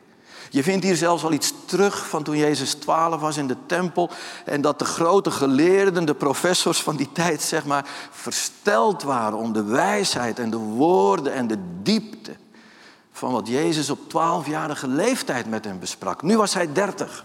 Je 0.51 0.63
vindt 0.63 0.85
hier 0.85 0.97
zelfs 0.97 1.25
al 1.25 1.33
iets 1.33 1.53
terug 1.65 2.09
van 2.09 2.23
toen 2.23 2.37
Jezus 2.37 2.75
12 2.75 3.21
was 3.21 3.37
in 3.37 3.47
de 3.47 3.57
tempel. 3.67 4.11
En 4.45 4.61
dat 4.61 4.79
de 4.79 4.85
grote 4.85 5.31
geleerden, 5.31 6.05
de 6.05 6.15
professors 6.15 6.83
van 6.83 6.97
die 6.97 7.13
tijd, 7.13 7.43
zeg 7.43 7.65
maar, 7.65 7.87
versteld 8.11 9.03
waren 9.03 9.39
om 9.39 9.53
de 9.53 9.65
wijsheid 9.65 10.39
en 10.39 10.51
de 10.51 10.57
woorden 10.57 11.33
en 11.33 11.47
de 11.47 11.59
diepte 11.83 12.37
van 13.13 13.33
wat 13.33 13.49
Jezus 13.49 13.91
op 13.91 13.99
12-jarige 13.99 14.89
leeftijd 14.89 15.47
met 15.47 15.65
hem 15.65 15.79
besprak. 15.79 16.23
Nu 16.23 16.37
was 16.37 16.55
hij 16.55 16.73
30. 16.73 17.25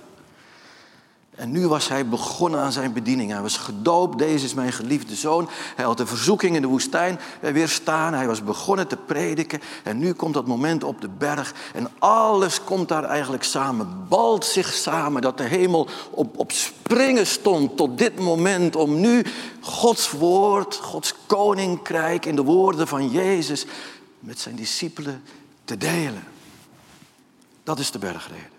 En 1.36 1.52
nu 1.52 1.68
was 1.68 1.88
hij 1.88 2.08
begonnen 2.08 2.60
aan 2.60 2.72
zijn 2.72 2.94
bediening. 2.94 3.32
Hij 3.32 3.42
was 3.42 3.58
gedoopt, 3.58 4.18
deze 4.18 4.46
is 4.46 4.54
mijn 4.54 4.74
geliefde 4.74 5.16
zoon. 5.16 5.50
Hij 5.76 5.86
had 5.86 5.98
de 5.98 6.06
verzoeking 6.06 6.56
in 6.56 6.62
de 6.62 6.68
woestijn 6.68 7.20
weerstaan. 7.40 8.14
Hij 8.14 8.28
was 8.28 8.44
begonnen 8.44 8.88
te 8.88 8.98
prediken. 8.98 9.62
En 9.84 9.98
nu 9.98 10.14
komt 10.14 10.34
dat 10.34 10.48
moment 10.48 10.84
op 10.84 11.02
de 11.02 11.10
berg. 11.10 11.54
En 11.74 11.88
alles 12.00 12.64
komt 12.64 12.88
daar 12.88 13.04
eigenlijk 13.04 13.44
samen. 13.44 14.06
Balt 14.10 14.46
zich 14.46 14.74
samen 14.74 15.22
dat 15.22 15.38
de 15.38 15.44
hemel 15.44 15.88
op, 16.12 16.38
op 16.38 16.52
springen 16.52 17.28
stond 17.28 17.78
tot 17.78 17.98
dit 17.98 18.20
moment. 18.20 18.76
Om 18.76 19.00
nu 19.00 19.26
Gods 19.62 20.12
woord, 20.12 20.76
Gods 20.76 21.14
koninkrijk 21.26 22.26
in 22.26 22.36
de 22.36 22.44
woorden 22.44 22.88
van 22.88 23.10
Jezus 23.10 23.66
met 24.20 24.40
zijn 24.40 24.56
discipelen 24.56 25.24
te 25.66 25.78
delen. 25.78 26.24
Dat 27.64 27.80
is 27.80 27.92
de 27.92 28.00
bergreden. 28.00 28.53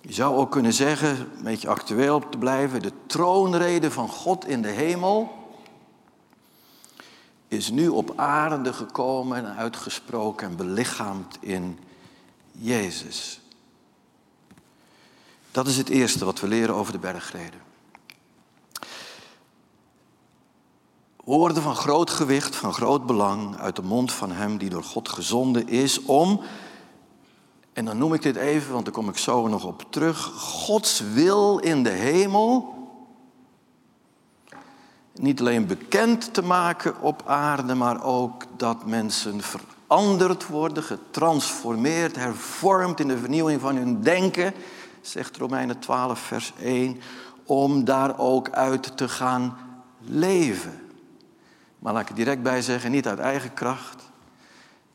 Je 0.00 0.12
zou 0.12 0.36
ook 0.36 0.50
kunnen 0.50 0.72
zeggen, 0.72 1.18
een 1.36 1.42
beetje 1.42 1.68
actueel 1.68 2.28
te 2.28 2.38
blijven, 2.38 2.82
de 2.82 2.92
troonrede 3.06 3.90
van 3.90 4.08
God 4.08 4.46
in 4.46 4.62
de 4.62 4.68
hemel 4.68 5.38
is 7.48 7.70
nu 7.70 7.88
op 7.88 8.12
aarde 8.16 8.72
gekomen 8.72 9.36
en 9.36 9.56
uitgesproken 9.56 10.48
en 10.48 10.56
belichaamd 10.56 11.36
in 11.40 11.78
Jezus. 12.52 13.40
Dat 15.50 15.66
is 15.66 15.76
het 15.76 15.88
eerste 15.88 16.24
wat 16.24 16.40
we 16.40 16.48
leren 16.48 16.74
over 16.74 16.92
de 16.92 16.98
bergreden. 16.98 17.60
Woorden 21.24 21.62
van 21.62 21.76
groot 21.76 22.10
gewicht, 22.10 22.56
van 22.56 22.72
groot 22.72 23.06
belang 23.06 23.56
uit 23.56 23.76
de 23.76 23.82
mond 23.82 24.12
van 24.12 24.32
Hem 24.32 24.58
die 24.58 24.70
door 24.70 24.84
God 24.84 25.08
gezonden 25.08 25.68
is 25.68 26.02
om 26.02 26.40
en 27.80 27.86
dan 27.86 27.98
noem 27.98 28.14
ik 28.14 28.22
dit 28.22 28.36
even, 28.36 28.72
want 28.72 28.84
daar 28.84 28.94
kom 28.94 29.08
ik 29.08 29.18
zo 29.18 29.48
nog 29.48 29.64
op 29.64 29.84
terug. 29.90 30.18
Gods 30.36 31.00
wil 31.00 31.58
in 31.58 31.82
de 31.82 31.90
hemel 31.90 32.74
niet 35.12 35.40
alleen 35.40 35.66
bekend 35.66 36.34
te 36.34 36.42
maken 36.42 37.00
op 37.00 37.22
aarde, 37.26 37.74
maar 37.74 38.04
ook 38.04 38.44
dat 38.56 38.86
mensen 38.86 39.40
veranderd 39.40 40.46
worden, 40.46 40.82
getransformeerd, 40.82 42.16
hervormd 42.16 43.00
in 43.00 43.08
de 43.08 43.18
vernieuwing 43.18 43.60
van 43.60 43.76
hun 43.76 44.02
denken, 44.02 44.52
zegt 45.00 45.36
Romeinen 45.36 45.78
12, 45.78 46.18
vers 46.18 46.52
1, 46.62 47.00
om 47.44 47.84
daar 47.84 48.18
ook 48.18 48.50
uit 48.50 48.96
te 48.96 49.08
gaan 49.08 49.56
leven. 49.98 50.80
Maar 51.78 51.92
laat 51.92 52.02
ik 52.02 52.08
er 52.08 52.14
direct 52.14 52.42
bij 52.42 52.62
zeggen, 52.62 52.90
niet 52.90 53.08
uit 53.08 53.18
eigen 53.18 53.54
kracht, 53.54 54.10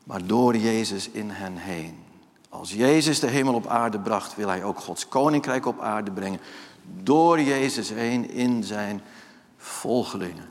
maar 0.04 0.26
door 0.26 0.56
Jezus 0.56 1.10
in 1.10 1.30
hen 1.30 1.56
heen. 1.56 2.05
Als 2.48 2.72
Jezus 2.72 3.20
de 3.20 3.26
hemel 3.26 3.54
op 3.54 3.66
aarde 3.66 3.98
bracht, 3.98 4.36
wil 4.36 4.48
hij 4.48 4.64
ook 4.64 4.78
Gods 4.78 5.08
koninkrijk 5.08 5.66
op 5.66 5.80
aarde 5.80 6.10
brengen. 6.10 6.40
Door 7.02 7.40
Jezus 7.40 7.88
heen 7.90 8.30
in 8.30 8.64
zijn 8.64 9.02
volgelingen. 9.56 10.48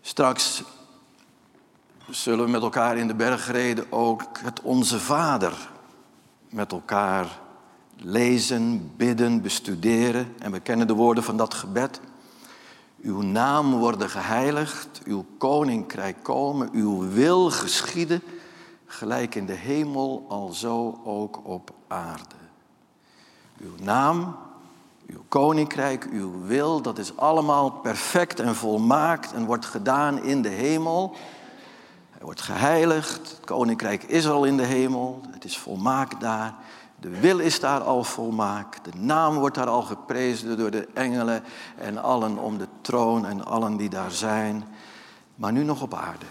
Straks 0.00 0.62
zullen 2.08 2.44
we 2.44 2.50
met 2.50 2.62
elkaar 2.62 2.96
in 2.96 3.06
de 3.06 3.14
bergreden 3.14 3.92
ook 3.92 4.22
het 4.38 4.60
Onze 4.60 5.00
Vader 5.00 5.68
met 6.48 6.72
elkaar 6.72 7.38
lezen, 7.96 8.92
bidden, 8.96 9.42
bestuderen. 9.42 10.34
En 10.38 10.52
we 10.52 10.60
kennen 10.60 10.86
de 10.86 10.94
woorden 10.94 11.24
van 11.24 11.36
dat 11.36 11.54
gebed. 11.54 12.00
Uw 13.02 13.20
naam 13.22 13.70
worden 13.70 14.10
geheiligd, 14.10 15.00
uw 15.04 15.24
koninkrijk 15.38 16.16
komen, 16.22 16.68
uw 16.72 17.08
wil 17.08 17.50
geschieden 17.50 18.22
gelijk 18.92 19.34
in 19.34 19.46
de 19.46 19.52
hemel, 19.52 20.24
alzo 20.28 21.00
ook 21.04 21.40
op 21.42 21.70
aarde. 21.88 22.34
Uw 23.58 23.74
naam, 23.82 24.36
uw 25.06 25.24
koninkrijk, 25.28 26.08
uw 26.10 26.44
wil, 26.44 26.82
dat 26.82 26.98
is 26.98 27.16
allemaal 27.16 27.70
perfect 27.70 28.40
en 28.40 28.54
volmaakt 28.54 29.32
en 29.32 29.44
wordt 29.44 29.66
gedaan 29.66 30.22
in 30.22 30.42
de 30.42 30.48
hemel. 30.48 31.16
Hij 32.10 32.22
wordt 32.22 32.40
geheiligd, 32.40 33.30
het 33.30 33.44
koninkrijk 33.44 34.02
is 34.02 34.28
al 34.28 34.44
in 34.44 34.56
de 34.56 34.64
hemel, 34.64 35.20
het 35.30 35.44
is 35.44 35.58
volmaakt 35.58 36.20
daar. 36.20 36.54
De 37.00 37.20
wil 37.20 37.38
is 37.38 37.60
daar 37.60 37.80
al 37.80 38.04
volmaakt, 38.04 38.84
de 38.84 38.98
naam 38.98 39.38
wordt 39.38 39.56
daar 39.56 39.68
al 39.68 39.82
geprezen 39.82 40.58
door 40.58 40.70
de 40.70 40.88
engelen 40.94 41.42
en 41.78 42.02
allen 42.02 42.38
om 42.38 42.58
de 42.58 42.68
troon 42.80 43.26
en 43.26 43.44
allen 43.44 43.76
die 43.76 43.88
daar 43.88 44.10
zijn. 44.10 44.64
Maar 45.34 45.52
nu 45.52 45.64
nog 45.64 45.82
op 45.82 45.94
aarde. 45.94 46.26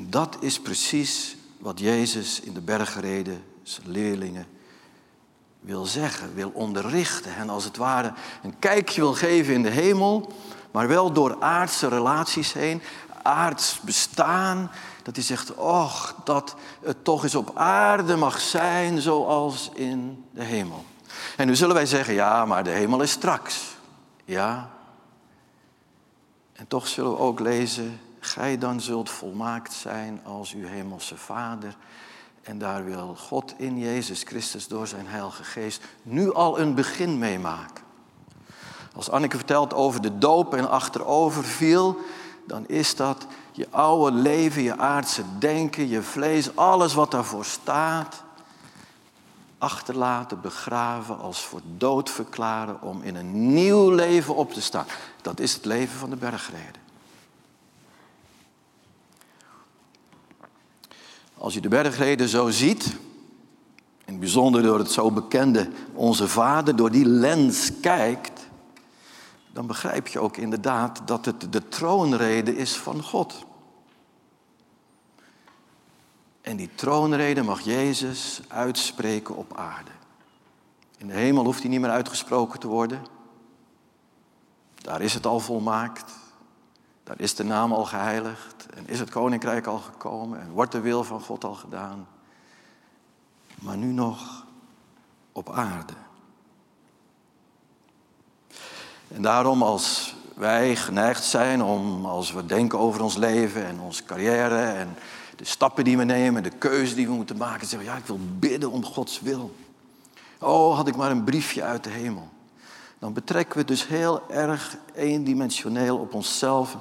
En 0.00 0.10
dat 0.10 0.36
is 0.40 0.60
precies 0.60 1.36
wat 1.58 1.78
Jezus 1.78 2.40
in 2.40 2.52
de 2.52 2.60
bergreden 2.60 3.44
zijn 3.62 3.90
leerlingen 3.90 4.46
wil 5.60 5.84
zeggen, 5.84 6.34
wil 6.34 6.50
onderrichten. 6.54 7.36
En 7.36 7.50
als 7.50 7.64
het 7.64 7.76
ware 7.76 8.12
een 8.42 8.58
kijkje 8.58 9.00
wil 9.00 9.14
geven 9.14 9.54
in 9.54 9.62
de 9.62 9.70
hemel, 9.70 10.32
maar 10.70 10.88
wel 10.88 11.12
door 11.12 11.36
aardse 11.40 11.88
relaties 11.88 12.52
heen, 12.52 12.82
aards 13.22 13.80
bestaan. 13.80 14.70
Dat 15.02 15.16
hij 15.16 15.24
zegt, 15.24 15.54
och, 15.54 16.14
dat 16.24 16.54
het 16.82 17.04
toch 17.04 17.22
eens 17.22 17.34
op 17.34 17.50
aarde 17.54 18.16
mag 18.16 18.40
zijn 18.40 19.00
zoals 19.00 19.70
in 19.74 20.24
de 20.30 20.44
hemel. 20.44 20.84
En 21.36 21.46
nu 21.46 21.56
zullen 21.56 21.74
wij 21.74 21.86
zeggen, 21.86 22.14
ja, 22.14 22.44
maar 22.44 22.64
de 22.64 22.70
hemel 22.70 23.00
is 23.00 23.10
straks. 23.10 23.76
Ja. 24.24 24.70
En 26.52 26.66
toch 26.66 26.88
zullen 26.88 27.10
we 27.10 27.18
ook 27.18 27.40
lezen, 27.40 28.00
gij 28.20 28.58
dan 28.58 28.80
zult 28.80 29.10
volmaakt 29.10 29.72
zijn 29.72 30.20
als 30.24 30.54
uw 30.54 30.66
hemelse 30.66 31.16
Vader. 31.16 31.76
En 32.42 32.58
daar 32.58 32.84
wil 32.84 33.14
God 33.18 33.54
in 33.56 33.78
Jezus 33.78 34.22
Christus 34.22 34.68
door 34.68 34.86
zijn 34.86 35.06
Heilige 35.06 35.44
Geest 35.44 35.82
nu 36.02 36.32
al 36.34 36.60
een 36.60 36.74
begin 36.74 37.18
mee 37.18 37.38
maken. 37.38 37.84
Als 38.94 39.10
Anneke 39.10 39.36
vertelt 39.36 39.74
over 39.74 40.00
de 40.02 40.18
doop 40.18 40.54
en 40.54 40.70
achterover 40.70 41.44
viel, 41.44 41.98
dan 42.46 42.68
is 42.68 42.96
dat 42.96 43.26
je 43.52 43.66
oude 43.70 44.16
leven, 44.16 44.62
je 44.62 44.78
aardse 44.78 45.22
denken, 45.38 45.88
je 45.88 46.02
vlees, 46.02 46.56
alles 46.56 46.94
wat 46.94 47.10
daarvoor 47.10 47.44
staat, 47.44 48.22
achterlaten, 49.58 50.40
begraven, 50.40 51.18
als 51.18 51.40
voor 51.40 51.60
dood 51.76 52.10
verklaren 52.10 52.82
om 52.82 53.02
in 53.02 53.16
een 53.16 53.52
nieuw 53.54 53.90
leven 53.90 54.34
op 54.34 54.52
te 54.52 54.62
staan. 54.62 54.86
Dat 55.22 55.40
is 55.40 55.54
het 55.54 55.64
leven 55.64 55.98
van 55.98 56.10
de 56.10 56.16
bergreden. 56.16 56.79
Als 61.40 61.54
je 61.54 61.60
de 61.60 61.68
bergreden 61.68 62.28
zo 62.28 62.50
ziet, 62.50 62.84
in 64.04 64.12
het 64.12 64.20
bijzonder 64.20 64.62
door 64.62 64.78
het 64.78 64.90
zo 64.90 65.10
bekende 65.10 65.70
Onze 65.92 66.28
Vader, 66.28 66.76
door 66.76 66.90
die 66.90 67.04
lens 67.04 67.70
kijkt, 67.80 68.46
dan 69.52 69.66
begrijp 69.66 70.06
je 70.06 70.18
ook 70.18 70.36
inderdaad 70.36 71.00
dat 71.04 71.24
het 71.24 71.52
de 71.52 71.68
troonrede 71.68 72.56
is 72.56 72.76
van 72.76 73.02
God. 73.02 73.46
En 76.40 76.56
die 76.56 76.70
troonrede 76.74 77.42
mag 77.42 77.60
Jezus 77.60 78.40
uitspreken 78.48 79.36
op 79.36 79.56
aarde. 79.56 79.90
In 80.96 81.06
de 81.06 81.14
hemel 81.14 81.44
hoeft 81.44 81.60
hij 81.60 81.70
niet 81.70 81.80
meer 81.80 81.90
uitgesproken 81.90 82.60
te 82.60 82.66
worden. 82.66 83.02
Daar 84.74 85.00
is 85.00 85.14
het 85.14 85.26
al 85.26 85.40
volmaakt. 85.40 86.12
Daar 87.04 87.20
is 87.20 87.34
de 87.34 87.44
naam 87.44 87.72
al 87.72 87.84
geheiligd. 87.84 88.59
En 88.74 88.88
is 88.88 88.98
het 88.98 89.10
koninkrijk 89.10 89.66
al 89.66 89.78
gekomen. 89.78 90.40
En 90.40 90.50
wordt 90.50 90.72
de 90.72 90.80
wil 90.80 91.04
van 91.04 91.20
God 91.20 91.44
al 91.44 91.54
gedaan. 91.54 92.06
Maar 93.54 93.76
nu 93.76 93.92
nog 93.92 94.46
op 95.32 95.50
aarde. 95.50 95.92
En 99.08 99.22
daarom 99.22 99.62
als 99.62 100.14
wij 100.34 100.76
geneigd 100.76 101.24
zijn 101.24 101.62
om, 101.62 102.06
als 102.06 102.32
we 102.32 102.46
denken 102.46 102.78
over 102.78 103.02
ons 103.02 103.16
leven 103.16 103.66
en 103.66 103.80
onze 103.80 104.04
carrière 104.04 104.58
en 104.58 104.96
de 105.36 105.44
stappen 105.44 105.84
die 105.84 105.96
we 105.96 106.04
nemen, 106.04 106.42
de 106.42 106.50
keuze 106.50 106.94
die 106.94 107.06
we 107.06 107.12
moeten 107.12 107.36
maken, 107.36 107.66
zeggen 107.66 107.88
ja, 107.88 107.96
ik 107.96 108.06
wil 108.06 108.20
bidden 108.38 108.70
om 108.70 108.84
Gods 108.84 109.20
wil. 109.20 109.54
Oh, 110.38 110.76
had 110.76 110.88
ik 110.88 110.96
maar 110.96 111.10
een 111.10 111.24
briefje 111.24 111.62
uit 111.62 111.84
de 111.84 111.90
hemel. 111.90 112.28
Dan 112.98 113.12
betrekken 113.12 113.58
we 113.58 113.64
dus 113.64 113.86
heel 113.86 114.30
erg 114.30 114.76
eendimensioneel 114.94 115.98
op 115.98 116.14
onszelf. 116.14 116.76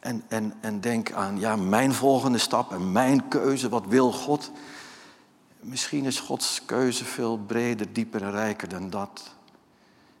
En, 0.00 0.22
en, 0.28 0.54
en 0.60 0.80
denk 0.80 1.12
aan 1.12 1.38
ja, 1.38 1.56
mijn 1.56 1.94
volgende 1.94 2.38
stap 2.38 2.72
en 2.72 2.92
mijn 2.92 3.28
keuze, 3.28 3.68
wat 3.68 3.86
wil 3.86 4.12
God? 4.12 4.50
Misschien 5.60 6.04
is 6.04 6.20
Gods 6.20 6.64
keuze 6.64 7.04
veel 7.04 7.38
breder, 7.38 7.92
dieper 7.92 8.22
en 8.22 8.30
rijker 8.30 8.68
dan 8.68 8.90
dat. 8.90 9.34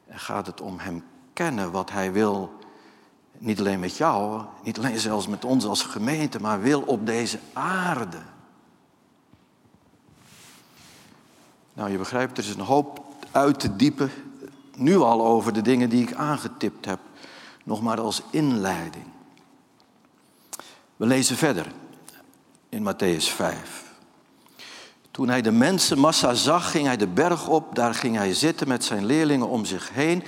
En 0.06 0.18
gaat 0.18 0.46
het 0.46 0.60
om 0.60 0.78
Hem 0.78 1.04
kennen, 1.32 1.70
wat 1.70 1.90
Hij 1.90 2.12
wil 2.12 2.58
niet 3.38 3.58
alleen 3.58 3.80
met 3.80 3.96
jou, 3.96 4.44
niet 4.62 4.78
alleen 4.78 4.98
zelfs 4.98 5.26
met 5.26 5.44
ons 5.44 5.64
als 5.64 5.82
gemeente, 5.82 6.40
maar 6.40 6.60
wil 6.60 6.80
op 6.80 7.06
deze 7.06 7.38
aarde. 7.52 8.18
Nou, 11.72 11.90
je 11.90 11.98
begrijpt, 11.98 12.38
er 12.38 12.44
is 12.44 12.54
een 12.54 12.60
hoop 12.60 13.04
uit 13.30 13.60
te 13.60 13.76
diepen, 13.76 14.10
nu 14.76 14.96
al 14.96 15.26
over 15.26 15.52
de 15.52 15.62
dingen 15.62 15.90
die 15.90 16.02
ik 16.02 16.14
aangetipt 16.14 16.84
heb, 16.84 17.00
nog 17.64 17.82
maar 17.82 18.00
als 18.00 18.22
inleiding. 18.30 19.04
We 21.00 21.06
lezen 21.06 21.36
verder 21.36 21.66
in 22.68 22.82
Matthäus 22.82 23.24
5. 23.24 23.84
Toen 25.10 25.28
hij 25.28 25.42
de 25.42 25.50
mensenmassa 25.50 26.34
zag, 26.34 26.70
ging 26.70 26.86
hij 26.86 26.96
de 26.96 27.06
berg 27.06 27.48
op, 27.48 27.74
daar 27.74 27.94
ging 27.94 28.16
hij 28.16 28.34
zitten 28.34 28.68
met 28.68 28.84
zijn 28.84 29.04
leerlingen 29.04 29.48
om 29.48 29.64
zich 29.64 29.90
heen. 29.92 30.22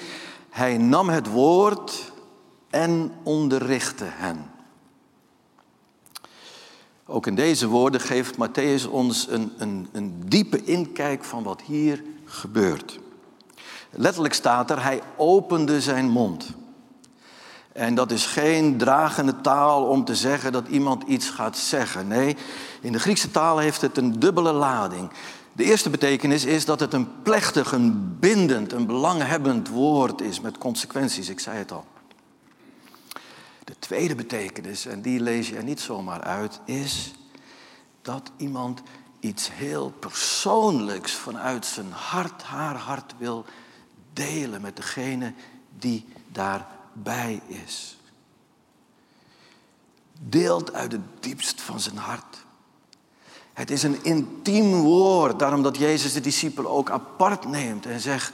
Hij 0.50 0.78
nam 0.78 1.08
het 1.08 1.26
woord 1.26 2.12
en 2.70 3.12
onderrichtte 3.22 4.04
hen. 4.08 4.50
Ook 7.06 7.26
in 7.26 7.35
deze 7.35 7.66
woorden 7.66 8.00
geeft 8.00 8.35
Matthäus 8.35 8.90
ons 8.90 9.28
een, 9.28 9.52
een, 9.56 9.88
een 9.92 10.22
diepe 10.24 10.64
inkijk 10.64 11.24
van 11.24 11.42
wat 11.42 11.61
hier 11.62 12.02
gebeurt. 12.24 12.98
Letterlijk 13.90 14.35
staat 14.35 14.70
er, 14.70 14.82
hij 14.82 15.02
opende 15.16 15.80
zijn 15.80 16.08
mond. 16.08 16.54
En 17.72 17.94
dat 17.94 18.11
is 18.11 18.26
geen 18.26 18.76
dragende 18.76 19.40
taal 19.40 19.85
om 19.87 20.04
te 20.04 20.14
zeggen 20.14 20.52
dat 20.52 20.68
iemand 20.68 21.02
iets 21.02 21.30
gaat 21.30 21.56
zeggen. 21.56 22.08
Nee, 22.08 22.37
in 22.80 22.92
de 22.92 22.98
Griekse 22.98 23.30
taal 23.30 23.58
heeft 23.58 23.80
het 23.80 23.96
een 23.96 24.18
dubbele 24.18 24.52
lading. 24.52 25.11
De 25.52 25.64
eerste 25.64 25.90
betekenis 25.90 26.44
is 26.44 26.64
dat 26.64 26.80
het 26.80 26.92
een 26.92 27.22
plechtig, 27.22 27.72
een 27.72 28.16
bindend, 28.18 28.72
een 28.72 28.87
belanghebbend 28.87 29.68
woord 29.68 30.20
is 30.20 30.40
met 30.40 30.58
consequenties. 30.58 31.28
Ik 31.28 31.40
zei 31.40 31.58
het 31.58 31.72
al. 31.72 31.85
De 33.64 33.74
tweede 33.78 34.14
betekenis, 34.14 34.87
en 34.87 35.02
die 35.02 35.20
lees 35.20 35.48
je 35.48 35.56
er 35.56 35.64
niet 35.64 35.80
zomaar 35.80 36.20
uit, 36.20 36.61
is 36.64 37.12
dat 38.02 38.30
iemand 38.37 38.82
iets 39.20 39.50
heel 39.52 39.92
persoonlijks 39.98 41.12
vanuit 41.12 41.66
zijn 41.66 41.92
hart, 41.92 42.42
haar 42.42 42.76
hart 42.76 43.14
wil 43.18 43.44
delen 44.12 44.61
met 44.61 44.76
degene 44.76 45.32
die 45.78 46.06
daarbij 46.94 47.40
is. 47.46 47.96
Deelt 50.20 50.72
uit 50.72 50.92
het 50.92 51.00
diepst 51.20 51.61
van 51.61 51.81
zijn 51.81 51.96
hart. 51.96 52.44
Het 53.52 53.70
is 53.70 53.83
een 53.83 54.05
intiem 54.05 54.72
woord, 54.72 55.38
daarom 55.38 55.62
dat 55.62 55.76
Jezus 55.76 56.12
de 56.12 56.20
discipelen 56.20 56.70
ook 56.70 56.90
apart 56.90 57.48
neemt 57.48 57.87
en 57.87 58.00
zegt, 58.00 58.33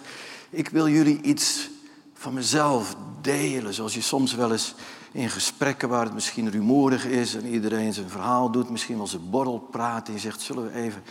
ik 0.50 0.68
wil 0.68 0.88
jullie 0.88 1.22
iets 1.22 1.70
van 2.14 2.34
mezelf 2.34 2.96
delen, 3.20 3.74
zoals 3.74 3.94
je 3.94 4.00
soms 4.00 4.34
wel 4.34 4.52
eens 4.52 4.74
in 5.12 5.30
gesprekken 5.30 5.88
waar 5.88 6.04
het 6.04 6.14
misschien 6.14 6.50
rumoerig 6.50 7.04
is 7.04 7.34
en 7.34 7.46
iedereen 7.46 7.92
zijn 7.92 8.10
verhaal 8.10 8.50
doet, 8.50 8.70
misschien 8.70 8.96
wel 8.96 9.06
zijn 9.06 9.30
borrel 9.30 9.58
praat 9.58 10.06
en 10.08 10.12
je 10.12 10.18
zegt, 10.18 10.40
zullen 10.40 10.64
we 10.64 10.72
even 10.72 11.02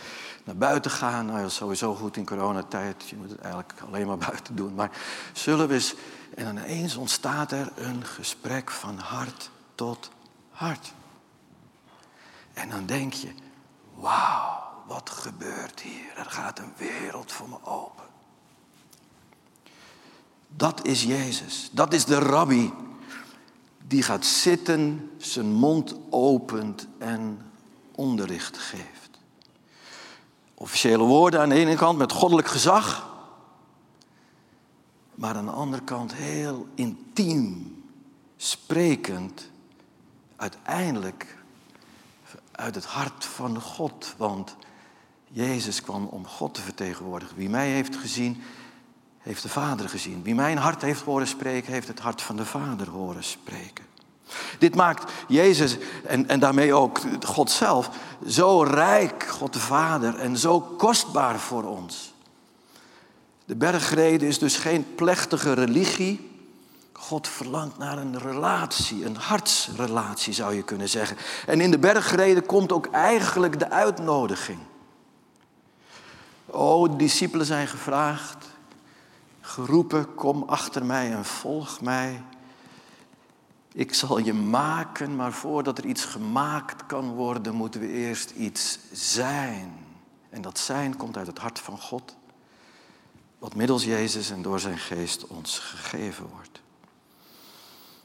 naar 0.43 0.57
buiten 0.57 0.91
gaan? 0.91 1.25
Nou, 1.25 1.41
dat 1.41 1.49
is 1.49 1.55
sowieso 1.55 1.95
goed 1.95 2.17
in 2.17 2.25
coronatijd, 2.25 3.09
je 3.09 3.15
moet 3.15 3.29
het 3.29 3.39
eigenlijk 3.39 3.73
alleen 3.87 4.07
maar 4.07 4.17
buiten 4.29 4.55
doen. 4.55 4.73
Maar 4.73 4.91
zullen 5.33 5.67
we 5.67 5.73
eens, 5.73 5.95
en 6.35 6.45
dan 6.45 6.57
ineens 6.57 6.95
ontstaat 6.95 7.51
er 7.51 7.71
een 7.75 8.05
gesprek 8.05 8.71
van 8.71 8.97
hart 8.97 9.49
tot 9.75 10.09
hart. 10.49 10.93
En 12.53 12.69
dan 12.69 12.85
denk 12.85 13.13
je, 13.13 13.33
wauw, 13.95 14.63
wat 14.87 15.09
gebeurt 15.09 15.79
hier? 15.79 16.17
Er 16.17 16.29
gaat 16.29 16.59
een 16.59 16.73
wereld 16.77 17.31
voor 17.31 17.49
me 17.49 17.57
open. 17.63 18.05
Dat 20.47 20.85
is 20.85 21.03
Jezus. 21.03 21.69
Dat 21.71 21.93
is 21.93 22.05
de 22.05 22.19
rabbi 22.19 22.73
die 23.87 24.03
gaat 24.03 24.25
zitten, 24.25 25.11
zijn 25.17 25.53
mond 25.53 25.95
opent 26.09 26.87
en 26.97 27.51
onderricht 27.95 28.57
geeft. 28.57 29.09
Officiële 30.53 31.03
woorden 31.03 31.39
aan 31.39 31.49
de 31.49 31.55
ene 31.55 31.75
kant 31.75 31.97
met 31.97 32.11
goddelijk 32.11 32.47
gezag, 32.47 33.07
maar 35.17 35.35
aan 35.35 35.45
de 35.45 35.51
andere 35.51 35.83
kant 35.83 36.13
heel 36.13 36.67
intiem, 36.75 37.75
sprekend, 38.35 39.49
uiteindelijk 40.35 41.37
uit 42.51 42.75
het 42.75 42.85
hart 42.85 43.25
van 43.25 43.61
God. 43.61 44.13
Want 44.17 44.55
Jezus 45.27 45.81
kwam 45.81 46.05
om 46.05 46.27
God 46.27 46.53
te 46.53 46.61
vertegenwoordigen. 46.61 47.35
Wie 47.35 47.49
mij 47.49 47.69
heeft 47.69 47.95
gezien, 47.95 48.43
heeft 49.17 49.41
de 49.41 49.49
Vader 49.49 49.89
gezien. 49.89 50.23
Wie 50.23 50.35
mijn 50.35 50.57
hart 50.57 50.81
heeft 50.81 51.01
horen 51.01 51.27
spreken, 51.27 51.73
heeft 51.73 51.87
het 51.87 51.99
hart 51.99 52.21
van 52.21 52.35
de 52.35 52.45
Vader 52.45 52.89
horen 52.89 53.23
spreken. 53.23 53.85
Dit 54.59 54.75
maakt 54.75 55.11
Jezus 55.27 55.77
en, 56.05 56.27
en 56.27 56.39
daarmee 56.39 56.73
ook 56.73 56.99
God 57.25 57.51
zelf 57.51 57.89
zo 58.27 58.61
rijk, 58.61 59.23
God 59.23 59.53
de 59.53 59.59
Vader, 59.59 60.15
en 60.15 60.37
zo 60.37 60.59
kostbaar 60.59 61.39
voor 61.39 61.63
ons. 61.63 62.13
De 63.47 63.55
bergrede 63.55 64.27
is 64.27 64.39
dus 64.39 64.57
geen 64.57 64.95
plechtige 64.95 65.53
religie 65.53 66.27
God 66.99 67.27
verlangt 67.27 67.77
naar 67.77 67.97
een 67.97 68.17
relatie, 68.19 69.05
een 69.05 69.15
hartsrelatie 69.15 70.33
zou 70.33 70.53
je 70.53 70.63
kunnen 70.63 70.89
zeggen. 70.89 71.17
En 71.45 71.61
in 71.61 71.71
de 71.71 71.79
bergreden 71.79 72.45
komt 72.45 72.71
ook 72.71 72.87
eigenlijk 72.87 73.59
de 73.59 73.69
uitnodiging. 73.69 74.59
O, 76.45 76.87
de 76.87 76.95
discipelen 76.95 77.45
zijn 77.45 77.67
gevraagd, 77.67 78.45
geroepen, 79.41 80.15
kom 80.15 80.43
achter 80.43 80.85
mij 80.85 81.11
en 81.11 81.25
volg 81.25 81.81
mij. 81.81 82.23
Ik 83.73 83.93
zal 83.93 84.17
je 84.17 84.33
maken, 84.33 85.15
maar 85.15 85.33
voordat 85.33 85.77
er 85.77 85.85
iets 85.85 86.05
gemaakt 86.05 86.85
kan 86.85 87.09
worden, 87.13 87.55
moeten 87.55 87.81
we 87.81 87.87
eerst 87.87 88.29
iets 88.31 88.79
zijn. 88.91 89.73
En 90.29 90.41
dat 90.41 90.59
zijn 90.59 90.97
komt 90.97 91.17
uit 91.17 91.27
het 91.27 91.39
hart 91.39 91.59
van 91.59 91.77
God, 91.77 92.15
wat 93.39 93.55
middels 93.55 93.83
Jezus 93.83 94.29
en 94.29 94.41
door 94.41 94.59
zijn 94.59 94.77
geest 94.77 95.27
ons 95.27 95.59
gegeven 95.59 96.25
wordt. 96.33 96.61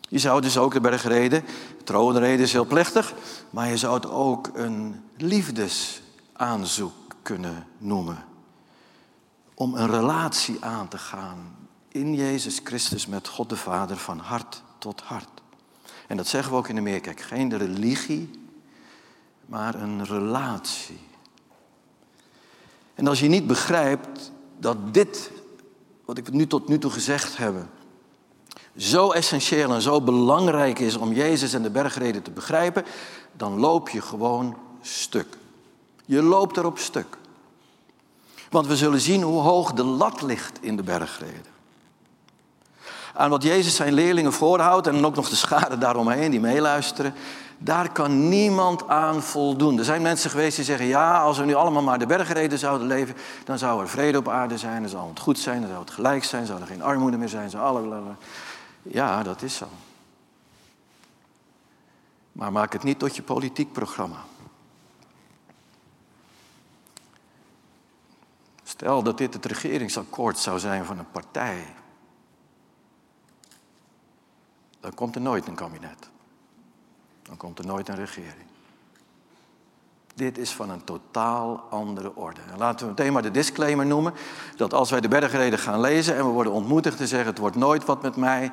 Je 0.08 0.18
zou 0.18 0.40
dus 0.40 0.56
ook 0.58 0.72
de 0.72 0.80
bergreden, 0.80 1.44
de 1.78 1.84
troonreden 1.84 2.44
is 2.44 2.52
heel 2.52 2.66
plechtig, 2.66 3.14
maar 3.50 3.68
je 3.68 3.76
zou 3.76 3.94
het 3.94 4.06
ook 4.06 4.50
een 4.54 5.04
liefdesaanzoek 5.16 6.92
kunnen 7.22 7.66
noemen. 7.78 8.24
Om 9.54 9.74
een 9.74 9.90
relatie 9.90 10.64
aan 10.64 10.88
te 10.88 10.98
gaan 10.98 11.56
in 11.88 12.14
Jezus 12.14 12.60
Christus 12.64 13.06
met 13.06 13.28
God 13.28 13.48
de 13.48 13.56
Vader 13.56 13.96
van 13.96 14.18
hart 14.18 14.62
tot 14.78 15.00
hart. 15.00 15.42
En 16.06 16.16
dat 16.16 16.26
zeggen 16.26 16.52
we 16.52 16.58
ook 16.58 16.68
in 16.68 16.74
de 16.74 16.80
Meerkerk. 16.80 17.20
Geen 17.20 17.56
religie, 17.56 18.30
maar 19.46 19.74
een 19.74 20.04
relatie. 20.04 21.00
En 22.94 23.06
als 23.06 23.20
je 23.20 23.28
niet 23.28 23.46
begrijpt 23.46 24.31
dat 24.62 24.94
dit, 24.94 25.30
wat 26.04 26.18
ik 26.18 26.32
nu 26.32 26.46
tot 26.46 26.68
nu 26.68 26.78
toe 26.78 26.90
gezegd 26.90 27.36
heb, 27.36 27.54
zo 28.76 29.10
essentieel 29.10 29.72
en 29.72 29.82
zo 29.82 30.00
belangrijk 30.00 30.78
is 30.78 30.96
om 30.96 31.12
Jezus 31.12 31.52
en 31.52 31.62
de 31.62 31.70
bergreden 31.70 32.22
te 32.22 32.30
begrijpen, 32.30 32.84
dan 33.32 33.58
loop 33.58 33.88
je 33.88 34.00
gewoon 34.00 34.56
stuk. 34.80 35.26
Je 36.04 36.22
loopt 36.22 36.56
erop 36.56 36.78
stuk. 36.78 37.18
Want 38.50 38.66
we 38.66 38.76
zullen 38.76 39.00
zien 39.00 39.22
hoe 39.22 39.40
hoog 39.40 39.72
de 39.72 39.84
lat 39.84 40.22
ligt 40.22 40.58
in 40.60 40.76
de 40.76 40.82
bergreden 40.82 41.52
aan 43.14 43.30
wat 43.30 43.42
Jezus 43.42 43.76
zijn 43.76 43.92
leerlingen 43.92 44.32
voorhoudt 44.32 44.86
en 44.86 45.04
ook 45.04 45.14
nog 45.14 45.28
de 45.28 45.36
schade 45.36 45.78
daaromheen 45.78 46.30
die 46.30 46.40
meeluisteren, 46.40 47.14
daar 47.64 47.92
kan 47.92 48.28
niemand 48.28 48.88
aan 48.88 49.22
voldoen. 49.22 49.78
Er 49.78 49.84
zijn 49.84 50.02
mensen 50.02 50.30
geweest 50.30 50.56
die 50.56 50.64
zeggen, 50.64 50.86
ja, 50.86 51.20
als 51.20 51.38
we 51.38 51.44
nu 51.44 51.54
allemaal 51.54 51.82
maar 51.82 51.98
de 51.98 52.06
bergreden 52.06 52.58
zouden 52.58 52.86
leven, 52.86 53.14
dan 53.44 53.58
zou 53.58 53.80
er 53.80 53.88
vrede 53.88 54.18
op 54.18 54.28
aarde 54.28 54.58
zijn, 54.58 54.80
dan 54.80 54.90
zou 54.90 55.08
het 55.08 55.20
goed 55.20 55.38
zijn, 55.38 55.60
dan 55.60 55.68
zou 55.68 55.80
het 55.80 55.90
gelijk 55.90 56.24
zijn, 56.24 56.46
zou 56.46 56.60
er 56.60 56.66
geen 56.66 56.82
armoede 56.82 57.16
meer 57.16 57.28
zijn, 57.28 57.50
zou 57.50 57.64
alle... 57.64 58.02
Ja, 58.82 59.22
dat 59.22 59.42
is 59.42 59.56
zo. 59.56 59.66
Maar 62.32 62.52
maak 62.52 62.72
het 62.72 62.82
niet 62.82 62.98
tot 62.98 63.16
je 63.16 63.22
politiek 63.22 63.72
programma. 63.72 64.24
Stel 68.62 69.02
dat 69.02 69.18
dit 69.18 69.34
het 69.34 69.46
regeringsakkoord 69.46 70.38
zou 70.38 70.58
zijn 70.58 70.84
van 70.84 70.98
een 70.98 71.10
partij 71.10 71.64
dan 74.82 74.94
komt 74.94 75.14
er 75.14 75.20
nooit 75.20 75.46
een 75.46 75.54
kabinet. 75.54 76.10
Dan 77.32 77.40
komt 77.40 77.58
er 77.58 77.66
nooit 77.66 77.88
een 77.88 77.94
regering. 77.94 78.46
Dit 80.14 80.38
is 80.38 80.50
van 80.50 80.70
een 80.70 80.84
totaal 80.84 81.56
andere 81.70 82.16
orde. 82.16 82.40
En 82.50 82.58
laten 82.58 82.86
we 82.86 82.92
meteen 82.92 83.12
maar 83.12 83.22
de 83.22 83.30
disclaimer 83.30 83.86
noemen: 83.86 84.14
dat 84.56 84.74
als 84.74 84.90
wij 84.90 85.00
de 85.00 85.08
bergreden 85.08 85.58
gaan 85.58 85.80
lezen 85.80 86.16
en 86.16 86.24
we 86.24 86.30
worden 86.30 86.52
ontmoedigd 86.52 86.96
te 86.96 87.06
zeggen: 87.06 87.28
het 87.28 87.38
wordt 87.38 87.56
nooit 87.56 87.84
wat 87.84 88.02
met 88.02 88.16
mij, 88.16 88.52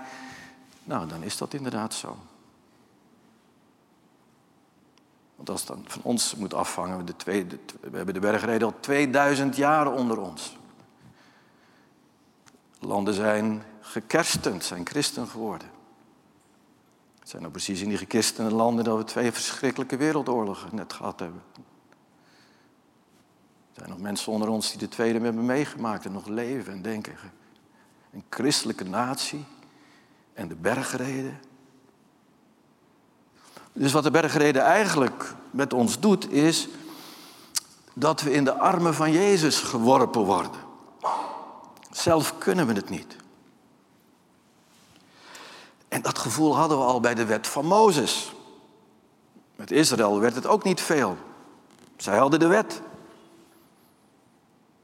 nou 0.83 1.07
dan 1.07 1.23
is 1.23 1.37
dat 1.37 1.53
inderdaad 1.53 1.93
zo. 1.93 2.17
Want 5.35 5.49
als 5.49 5.59
het 5.59 5.69
dan 5.69 5.83
van 5.87 6.01
ons 6.03 6.35
moet 6.35 6.53
afvangen, 6.53 7.05
de 7.05 7.15
tweede, 7.15 7.59
we 7.81 7.97
hebben 7.97 8.13
de 8.13 8.19
bergreden 8.19 8.67
al 8.67 8.79
2000 8.79 9.55
jaar 9.55 9.91
onder 9.91 10.19
ons. 10.19 10.57
Landen 12.79 13.13
zijn 13.13 13.63
gekerstend, 13.81 14.63
zijn 14.63 14.87
christen 14.87 15.27
geworden. 15.27 15.78
Het 17.29 17.37
zijn 17.37 17.49
nou 17.49 17.63
precies 17.63 17.83
in 17.83 17.89
die 17.89 17.97
gekistende 17.97 18.55
landen 18.55 18.83
dat 18.83 18.97
we 18.97 19.03
twee 19.03 19.31
verschrikkelijke 19.31 19.97
wereldoorlogen 19.97 20.75
net 20.75 20.93
gehad 20.93 21.19
hebben. 21.19 21.41
Er 23.73 23.75
zijn 23.75 23.89
nog 23.89 23.99
mensen 23.99 24.31
onder 24.31 24.49
ons 24.49 24.69
die 24.69 24.79
de 24.79 24.87
tweede 24.87 25.19
hebben 25.19 25.45
meegemaakt 25.45 26.05
en 26.05 26.11
nog 26.11 26.27
leven 26.27 26.73
en 26.73 26.81
denken. 26.81 27.13
Een 28.11 28.23
christelijke 28.29 28.83
natie 28.83 29.45
en 30.33 30.47
de 30.47 30.55
bergreden. 30.55 31.39
Dus 33.73 33.91
wat 33.91 34.03
de 34.03 34.11
bergreden 34.11 34.61
eigenlijk 34.61 35.33
met 35.51 35.73
ons 35.73 35.99
doet, 35.99 36.31
is 36.31 36.67
dat 37.93 38.21
we 38.21 38.33
in 38.33 38.43
de 38.43 38.53
armen 38.53 38.93
van 38.93 39.11
Jezus 39.11 39.59
geworpen 39.59 40.21
worden. 40.21 40.61
Zelf 41.91 42.37
kunnen 42.37 42.67
we 42.67 42.73
het 42.73 42.89
niet. 42.89 43.15
En 45.89 46.01
dat 46.01 46.17
gevoel 46.17 46.55
hadden 46.55 46.77
we 46.77 46.83
al 46.83 46.99
bij 46.99 47.15
de 47.15 47.25
wet 47.25 47.47
van 47.47 47.65
Mozes. 47.65 48.33
Met 49.55 49.71
Israël 49.71 50.19
werd 50.19 50.35
het 50.35 50.47
ook 50.47 50.63
niet 50.63 50.81
veel. 50.81 51.17
Zij 51.97 52.17
hadden 52.17 52.39
de 52.39 52.47
wet. 52.47 52.81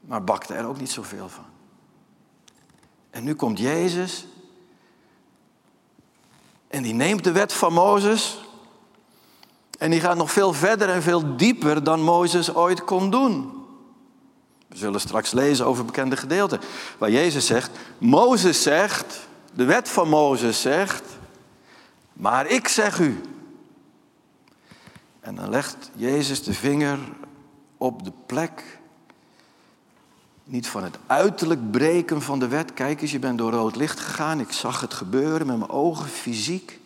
Maar 0.00 0.24
bakten 0.24 0.56
er 0.56 0.66
ook 0.66 0.78
niet 0.78 0.90
zoveel 0.90 1.28
van. 1.28 1.44
En 3.10 3.24
nu 3.24 3.34
komt 3.34 3.58
Jezus. 3.58 4.26
En 6.68 6.82
die 6.82 6.94
neemt 6.94 7.24
de 7.24 7.32
wet 7.32 7.52
van 7.52 7.72
Mozes. 7.72 8.40
En 9.78 9.90
die 9.90 10.00
gaat 10.00 10.16
nog 10.16 10.32
veel 10.32 10.52
verder 10.52 10.88
en 10.88 11.02
veel 11.02 11.36
dieper 11.36 11.84
dan 11.84 12.02
Mozes 12.02 12.54
ooit 12.54 12.84
kon 12.84 13.10
doen. 13.10 13.64
We 14.66 14.76
zullen 14.76 15.00
straks 15.00 15.32
lezen 15.32 15.66
over 15.66 15.84
bekende 15.84 16.16
gedeelten. 16.16 16.60
Waar 16.98 17.10
Jezus 17.10 17.46
zegt, 17.46 17.70
Mozes 17.98 18.62
zegt, 18.62 19.25
de 19.56 19.64
wet 19.64 19.88
van 19.88 20.08
Mozes 20.08 20.60
zegt, 20.60 21.04
maar 22.12 22.46
ik 22.46 22.68
zeg 22.68 22.98
u. 22.98 23.20
En 25.20 25.34
dan 25.34 25.50
legt 25.50 25.90
Jezus 25.94 26.42
de 26.42 26.52
vinger 26.52 26.98
op 27.76 28.04
de 28.04 28.12
plek, 28.26 28.78
niet 30.44 30.68
van 30.68 30.82
het 30.82 30.98
uiterlijk 31.06 31.70
breken 31.70 32.22
van 32.22 32.38
de 32.38 32.48
wet. 32.48 32.74
Kijk 32.74 33.02
eens, 33.02 33.10
je 33.10 33.18
bent 33.18 33.38
door 33.38 33.52
rood 33.52 33.76
licht 33.76 34.00
gegaan, 34.00 34.40
ik 34.40 34.52
zag 34.52 34.80
het 34.80 34.94
gebeuren 34.94 35.46
met 35.46 35.58
mijn 35.58 35.70
ogen, 35.70 36.08
fysiek. 36.08 36.80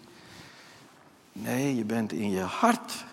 Nee, 1.33 1.77
je 1.77 1.85
bent 1.85 2.13
in 2.13 2.31
je 2.31 2.43
hart 2.43 3.05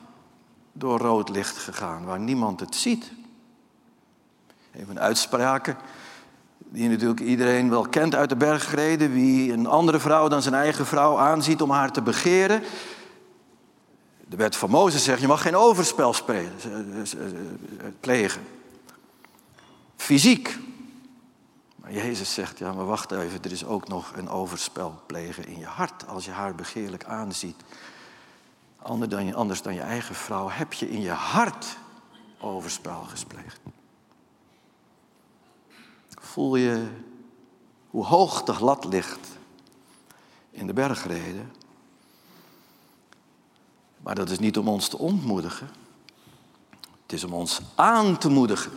door 0.72 1.00
rood 1.00 1.30
licht 1.30 1.58
gegaan, 1.58 2.06
waar 2.06 2.20
niemand 2.20 2.60
het 2.60 2.76
ziet. 2.76 3.12
Even 4.76 5.00
uitspraken 5.00 5.78
die 6.70 6.90
natuurlijk 6.90 7.20
iedereen 7.20 7.70
wel 7.70 7.88
kent 7.88 8.16
uit 8.16 8.30
de 8.30 8.36
bergreden, 8.36 9.14
wie 9.14 9.54
een 9.54 9.68
andere 9.68 10.00
vrouw 10.00 10.28
dan 10.28 10.42
zijn 10.42 10.54
eigen 10.54 10.86
vrouw 10.86 11.18
aanziet 11.18 11.62
om 11.62 11.70
haar 11.70 11.92
te 11.92 12.02
begeren. 12.02 12.64
De 14.28 14.36
wet 14.36 14.56
van 14.56 14.70
Mozes 14.70 15.04
zegt, 15.04 15.22
je 15.22 15.28
mag 15.28 15.42
geen 15.42 15.56
overspel 15.56 16.14
plegen. 18.00 18.44
Fysiek. 19.96 20.58
Maar 21.76 21.94
Jezus 21.94 22.34
zegt, 22.34 22.58
ja 22.58 22.74
maar 22.74 22.86
wacht 22.86 23.12
even, 23.12 23.44
er 23.44 23.52
is 23.52 23.66
ook 23.66 23.88
nog 23.88 24.12
een 24.16 24.30
overspel 24.30 25.02
plegen 25.06 25.48
in 25.48 25.60
je 25.60 25.66
hart 25.66 26.08
als 26.08 26.26
je 26.26 26.32
haar 26.32 26.56
begeerlijk 26.56 27.04
aanziet. 27.04 27.64
Anders 28.78 29.12
dan 29.12 29.26
je, 29.26 29.36
anders 29.36 29.62
dan 29.62 29.74
je 29.74 29.82
eigen 29.82 30.16
vrouw 30.16 30.50
heb 30.50 30.74
je 30.74 30.90
in 30.90 31.02
je 31.02 31.12
hart 31.12 31.78
overspel 32.40 33.02
gespleegd 33.02 33.60
voel 36.28 36.56
je 36.56 36.88
hoe 37.90 38.06
hoog 38.06 38.44
de 38.44 38.56
lat 38.60 38.86
ligt 38.86 39.28
in 40.52 40.68
de 40.68 40.74
bergreden. 40.74 41.52
Maar 43.98 44.16
dat 44.16 44.30
is 44.30 44.40
niet 44.40 44.58
om 44.58 44.68
ons 44.68 44.88
te 44.88 44.98
ontmoedigen. 44.98 45.70
Het 47.02 47.14
is 47.14 47.24
om 47.24 47.34
ons 47.34 47.62
aan 47.76 48.18
te 48.18 48.30
moedigen. 48.30 48.72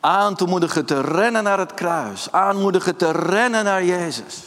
Aan 0.00 0.36
te 0.36 0.46
moedigen 0.46 0.86
te 0.86 1.00
rennen 1.00 1.42
naar 1.42 1.58
het 1.58 1.74
kruis. 1.74 2.32
Aanmoedigen 2.32 2.96
te 2.96 3.10
rennen 3.10 3.64
naar 3.64 3.84
Jezus. 3.84 4.42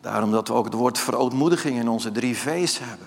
Daarom 0.00 0.30
dat 0.30 0.48
we 0.48 0.54
ook 0.54 0.64
het 0.64 0.74
woord 0.74 0.98
verootmoediging 0.98 1.78
in 1.78 1.88
onze 1.88 2.12
drie 2.12 2.36
V's 2.36 2.78
hebben. 2.78 3.06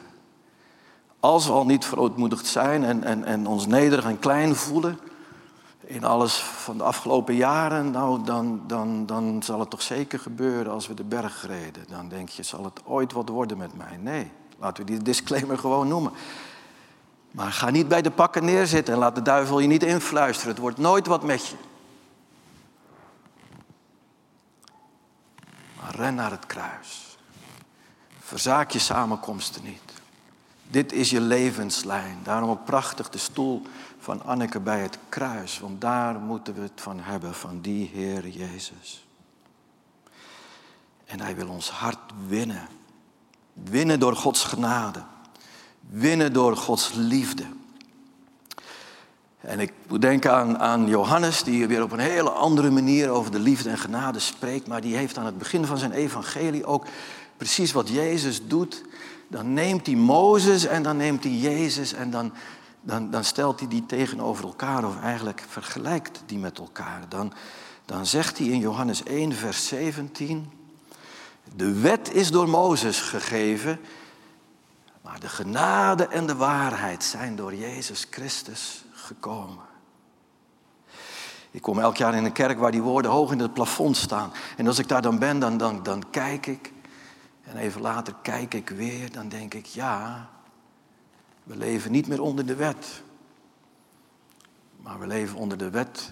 Als 1.19 1.45
we 1.45 1.51
al 1.51 1.65
niet 1.65 1.85
verootmoedigd 1.85 2.45
zijn 2.45 2.83
en, 2.83 3.03
en, 3.03 3.23
en 3.23 3.47
ons 3.47 3.65
nederig 3.65 4.05
en 4.05 4.19
klein 4.19 4.55
voelen, 4.55 4.99
in 5.85 6.03
alles 6.03 6.35
van 6.39 6.77
de 6.77 6.83
afgelopen 6.83 7.35
jaren, 7.35 7.91
nou 7.91 8.23
dan, 8.23 8.61
dan, 8.67 9.05
dan 9.05 9.43
zal 9.43 9.59
het 9.59 9.69
toch 9.69 9.81
zeker 9.81 10.19
gebeuren 10.19 10.71
als 10.71 10.87
we 10.87 10.93
de 10.93 11.03
berg 11.03 11.45
reden. 11.47 11.85
Dan 11.87 12.09
denk 12.09 12.29
je, 12.29 12.43
zal 12.43 12.63
het 12.63 12.85
ooit 12.85 13.11
wat 13.11 13.29
worden 13.29 13.57
met 13.57 13.77
mij? 13.77 13.97
Nee, 13.97 14.31
laten 14.59 14.85
we 14.85 14.91
die 14.91 15.01
disclaimer 15.01 15.57
gewoon 15.57 15.87
noemen. 15.87 16.11
Maar 17.31 17.51
ga 17.51 17.69
niet 17.69 17.87
bij 17.87 18.01
de 18.01 18.11
pakken 18.11 18.45
neerzitten 18.45 18.93
en 18.93 18.99
laat 18.99 19.15
de 19.15 19.21
duivel 19.21 19.59
je 19.59 19.67
niet 19.67 19.83
influisteren. 19.83 20.51
Het 20.51 20.61
wordt 20.61 20.77
nooit 20.77 21.07
wat 21.07 21.23
met 21.23 21.47
je. 21.47 21.55
Maar 25.81 25.95
ren 25.95 26.15
naar 26.15 26.31
het 26.31 26.45
kruis. 26.45 27.17
Verzaak 28.19 28.71
je 28.71 28.79
samenkomsten 28.79 29.63
niet. 29.63 29.82
Dit 30.67 30.93
is 30.93 31.09
je 31.09 31.21
levenslijn. 31.21 32.17
Daarom 32.23 32.49
ook 32.49 32.65
prachtig 32.65 33.09
de 33.09 33.17
stoel 33.17 33.61
van 33.99 34.23
Anneke 34.23 34.59
bij 34.59 34.79
het 34.79 34.97
kruis. 35.09 35.59
Want 35.59 35.81
daar 35.81 36.19
moeten 36.19 36.53
we 36.53 36.61
het 36.61 36.81
van 36.81 36.99
hebben, 36.99 37.33
van 37.33 37.61
die 37.61 37.89
Heer 37.93 38.27
Jezus. 38.27 39.05
En 41.05 41.19
Hij 41.19 41.35
wil 41.35 41.47
ons 41.47 41.69
hart 41.69 42.11
winnen. 42.27 42.67
Winnen 43.53 43.99
door 43.99 44.15
Gods 44.15 44.43
genade. 44.43 45.03
Winnen 45.79 46.33
door 46.33 46.57
Gods 46.57 46.91
liefde. 46.93 47.45
En 49.43 49.59
ik 49.59 49.73
moet 49.87 50.01
denken 50.01 50.33
aan, 50.33 50.59
aan 50.59 50.87
Johannes, 50.87 51.43
die 51.43 51.67
weer 51.67 51.83
op 51.83 51.91
een 51.91 51.99
hele 51.99 52.29
andere 52.29 52.69
manier 52.69 53.09
over 53.09 53.31
de 53.31 53.39
liefde 53.39 53.69
en 53.69 53.77
genade 53.77 54.19
spreekt. 54.19 54.67
Maar 54.67 54.81
die 54.81 54.95
heeft 54.95 55.17
aan 55.17 55.25
het 55.25 55.37
begin 55.37 55.65
van 55.65 55.77
zijn 55.77 55.91
evangelie 55.91 56.65
ook 56.65 56.85
precies 57.37 57.71
wat 57.71 57.89
Jezus 57.89 58.47
doet. 58.47 58.83
Dan 59.33 59.53
neemt 59.53 59.85
hij 59.85 59.95
Mozes 59.95 60.65
en 60.65 60.83
dan 60.83 60.97
neemt 60.97 61.23
hij 61.23 61.33
Jezus 61.33 61.93
en 61.93 62.09
dan, 62.09 62.33
dan, 62.81 63.09
dan 63.09 63.23
stelt 63.23 63.59
hij 63.59 63.69
die 63.69 63.85
tegenover 63.85 64.45
elkaar. 64.45 64.85
Of 64.85 65.01
eigenlijk 65.01 65.43
vergelijkt 65.47 66.23
die 66.25 66.37
met 66.37 66.57
elkaar. 66.59 67.01
Dan, 67.09 67.33
dan 67.85 68.05
zegt 68.05 68.37
hij 68.37 68.47
in 68.47 68.59
Johannes 68.59 69.03
1, 69.03 69.33
vers 69.33 69.67
17. 69.67 70.51
De 71.55 71.79
wet 71.79 72.13
is 72.13 72.31
door 72.31 72.49
Mozes 72.49 72.99
gegeven, 73.01 73.79
maar 75.01 75.19
de 75.19 75.29
genade 75.29 76.07
en 76.07 76.25
de 76.27 76.35
waarheid 76.35 77.03
zijn 77.03 77.35
door 77.35 77.55
Jezus 77.55 78.07
Christus 78.09 78.83
gekomen. 78.91 79.65
Ik 81.51 81.61
kom 81.61 81.79
elk 81.79 81.97
jaar 81.97 82.15
in 82.15 82.25
een 82.25 82.31
kerk 82.31 82.59
waar 82.59 82.71
die 82.71 82.81
woorden 82.81 83.11
hoog 83.11 83.31
in 83.31 83.39
het 83.39 83.53
plafond 83.53 83.97
staan. 83.97 84.31
En 84.57 84.67
als 84.67 84.79
ik 84.79 84.87
daar 84.87 85.01
dan 85.01 85.19
ben, 85.19 85.39
dan, 85.39 85.57
dan, 85.57 85.83
dan 85.83 86.03
kijk 86.09 86.45
ik. 86.45 86.72
En 87.43 87.57
even 87.57 87.81
later 87.81 88.15
kijk 88.21 88.53
ik 88.53 88.69
weer. 88.69 89.11
Dan 89.11 89.29
denk 89.29 89.53
ik, 89.53 89.65
ja, 89.65 90.29
we 91.43 91.57
leven 91.57 91.91
niet 91.91 92.07
meer 92.07 92.21
onder 92.21 92.45
de 92.45 92.55
wet. 92.55 93.01
Maar 94.81 94.99
we 94.99 95.07
leven 95.07 95.37
onder 95.37 95.57
de 95.57 95.69
wet 95.69 96.09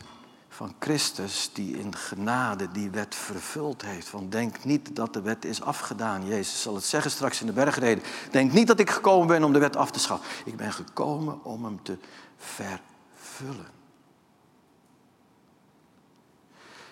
van 0.50 0.76
Christus 0.80 1.50
die 1.54 1.78
in 1.80 1.96
genade 1.96 2.72
die 2.72 2.90
wet 2.90 3.16
vervuld 3.16 3.82
heeft. 3.82 4.12
Want 4.12 4.32
denk 4.32 4.64
niet 4.64 4.96
dat 4.96 5.14
de 5.14 5.22
wet 5.22 5.46
is 5.46 5.62
afgedaan. 5.62 6.26
Jezus 6.26 6.62
zal 6.62 6.76
het 6.76 6.84
zeggen 6.84 7.12
straks 7.12 7.42
in 7.42 7.48
de 7.48 7.54
bergreden. 7.54 8.04
Denk 8.32 8.52
niet 8.52 8.68
dat 8.68 8.80
ik 8.80 8.90
gekomen 8.90 9.28
ben 9.28 9.44
om 9.44 9.54
de 9.54 9.60
wet 9.60 9.76
af 9.76 9.92
te 9.92 10.00
schaffen. 10.00 10.28
Ik 10.46 10.56
ben 10.56 10.74
gekomen 10.74 11.44
om 11.44 11.66
hem 11.66 11.84
te 11.84 11.98
vervullen. 12.38 13.81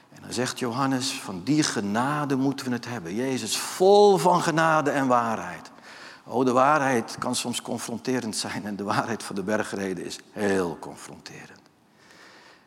En 0.10 0.22
dan 0.22 0.34
zegt 0.34 0.60
Johannes, 0.60 1.12
van 1.12 1.43
die 1.43 1.63
genade 1.63 2.36
moeten 2.36 2.65
we 2.65 2.72
het 2.72 2.86
hebben. 2.86 3.15
Jezus 3.15 3.58
vol 3.58 4.17
van 4.17 4.41
genade 4.41 4.89
en 4.89 5.08
waarheid. 5.08 5.72
Oh, 6.24 6.45
de 6.45 6.52
waarheid 6.52 7.15
kan 7.17 7.36
soms 7.36 7.62
confronterend 7.62 8.36
zijn 8.36 8.65
en 8.65 8.76
de 8.76 8.84
waarheid 8.84 9.24
van 9.24 9.36
de 9.36 9.43
bergreden 9.43 10.06
is 10.06 10.19
heel 10.32 10.78
confronterend. 10.80 11.60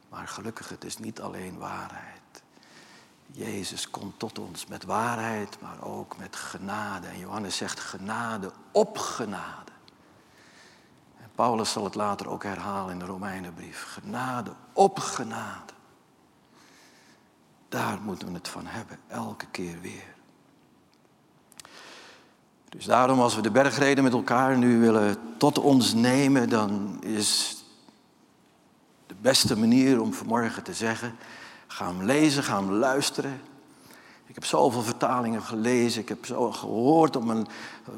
Maar 0.08 0.28
gelukkig, 0.28 0.68
het 0.68 0.84
is 0.84 0.98
niet 0.98 1.20
alleen 1.20 1.58
waarheid. 1.58 2.20
Jezus 3.26 3.90
komt 3.90 4.18
tot 4.18 4.38
ons 4.38 4.66
met 4.66 4.84
waarheid, 4.84 5.60
maar 5.60 5.82
ook 5.82 6.16
met 6.16 6.36
genade. 6.36 7.06
En 7.06 7.18
Johannes 7.18 7.56
zegt 7.56 7.80
genade 7.80 8.52
op 8.72 8.98
genade. 8.98 9.72
En 11.20 11.30
Paulus 11.34 11.72
zal 11.72 11.84
het 11.84 11.94
later 11.94 12.28
ook 12.28 12.42
herhalen 12.42 12.92
in 12.92 12.98
de 12.98 13.04
Romeinenbrief. 13.04 13.82
Genade 13.82 14.52
op 14.72 14.98
genade. 14.98 15.71
Daar 17.72 17.98
moeten 18.02 18.28
we 18.28 18.34
het 18.34 18.48
van 18.48 18.66
hebben, 18.66 18.98
elke 19.08 19.46
keer 19.50 19.80
weer. 19.80 20.14
Dus 22.68 22.84
daarom, 22.84 23.20
als 23.20 23.34
we 23.34 23.40
de 23.40 23.50
bergreden 23.50 24.04
met 24.04 24.12
elkaar 24.12 24.58
nu 24.58 24.80
willen 24.80 25.16
tot 25.36 25.58
ons 25.58 25.94
nemen, 25.94 26.48
dan 26.48 27.02
is 27.02 27.56
de 29.06 29.14
beste 29.20 29.58
manier 29.58 30.00
om 30.00 30.12
vanmorgen 30.12 30.62
te 30.62 30.74
zeggen, 30.74 31.16
ga 31.66 31.86
hem 31.86 32.02
lezen, 32.02 32.42
ga 32.42 32.56
hem 32.56 32.70
luisteren. 32.70 33.40
Ik 34.26 34.34
heb 34.34 34.44
zoveel 34.44 34.82
vertalingen 34.82 35.42
gelezen, 35.42 36.02
ik 36.02 36.08
heb 36.08 36.26
zo 36.26 36.52
gehoord 36.52 37.16
op 37.16 37.24
mijn 37.24 37.46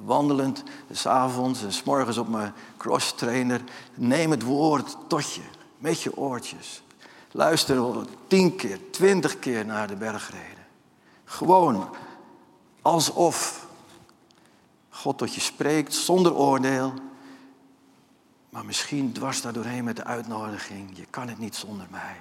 wandelend, 0.04 0.62
s'avonds 0.90 1.62
en 1.62 1.72
s'morgens 1.72 2.18
op 2.18 2.28
mijn 2.28 2.52
cross 2.76 3.14
trainer. 3.14 3.60
Neem 3.94 4.30
het 4.30 4.42
woord 4.42 4.96
tot 5.08 5.34
je, 5.34 5.42
met 5.78 6.02
je 6.02 6.16
oortjes. 6.16 6.82
Luister 7.36 8.06
tien 8.26 8.56
keer, 8.56 8.78
twintig 8.90 9.38
keer 9.38 9.66
naar 9.66 9.88
de 9.88 9.96
bergreden. 9.96 10.66
Gewoon 11.24 11.88
alsof 12.82 13.66
God 14.88 15.18
tot 15.18 15.34
je 15.34 15.40
spreekt, 15.40 15.94
zonder 15.94 16.34
oordeel. 16.34 16.92
Maar 18.50 18.64
misschien 18.64 19.12
dwars 19.12 19.42
daar 19.42 19.52
doorheen 19.52 19.84
met 19.84 19.96
de 19.96 20.04
uitnodiging. 20.04 20.96
Je 20.96 21.06
kan 21.10 21.28
het 21.28 21.38
niet 21.38 21.54
zonder 21.54 21.86
mij. 21.90 22.16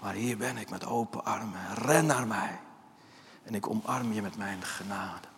Maar 0.00 0.14
hier 0.14 0.36
ben 0.36 0.56
ik 0.56 0.70
met 0.70 0.86
open 0.86 1.24
armen. 1.24 1.74
Ren 1.74 2.06
naar 2.06 2.26
mij. 2.26 2.58
En 3.42 3.54
ik 3.54 3.68
omarm 3.68 4.12
je 4.12 4.22
met 4.22 4.36
mijn 4.36 4.62
genade. 4.62 5.28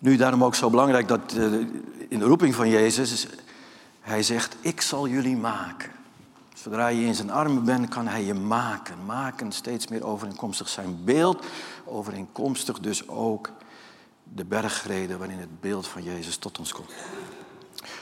Nu 0.00 0.16
daarom 0.16 0.44
ook 0.44 0.54
zo 0.54 0.70
belangrijk 0.70 1.08
dat 1.08 1.32
eh, 1.32 1.52
in 2.08 2.18
de 2.18 2.24
roeping 2.24 2.54
van 2.54 2.68
Jezus, 2.68 3.26
hij 4.04 4.22
zegt, 4.22 4.56
ik 4.60 4.80
zal 4.80 5.08
jullie 5.08 5.36
maken. 5.36 5.90
Zodra 6.54 6.88
je 6.88 7.06
in 7.06 7.14
zijn 7.14 7.30
armen 7.30 7.64
bent, 7.64 7.88
kan 7.88 8.06
hij 8.06 8.24
je 8.24 8.34
maken. 8.34 9.04
Maken 9.04 9.52
steeds 9.52 9.88
meer 9.88 10.04
overeenkomstig 10.04 10.68
zijn 10.68 11.04
beeld, 11.04 11.44
overeenkomstig 11.84 12.80
dus 12.80 13.08
ook 13.08 13.50
de 14.22 14.44
bergreden 14.44 15.18
waarin 15.18 15.38
het 15.38 15.60
beeld 15.60 15.86
van 15.86 16.02
Jezus 16.02 16.36
tot 16.36 16.58
ons 16.58 16.72
komt. 16.72 16.90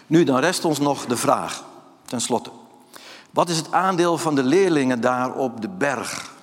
Nu, 0.06 0.24
dan 0.24 0.38
rest 0.38 0.64
ons 0.64 0.78
nog 0.78 1.06
de 1.06 1.16
vraag, 1.16 1.64
ten 2.04 2.20
slotte. 2.20 2.50
Wat 3.30 3.48
is 3.48 3.56
het 3.56 3.72
aandeel 3.72 4.18
van 4.18 4.34
de 4.34 4.42
leerlingen 4.42 5.00
daar 5.00 5.34
op 5.34 5.60
de 5.60 5.68
berg? 5.68 6.34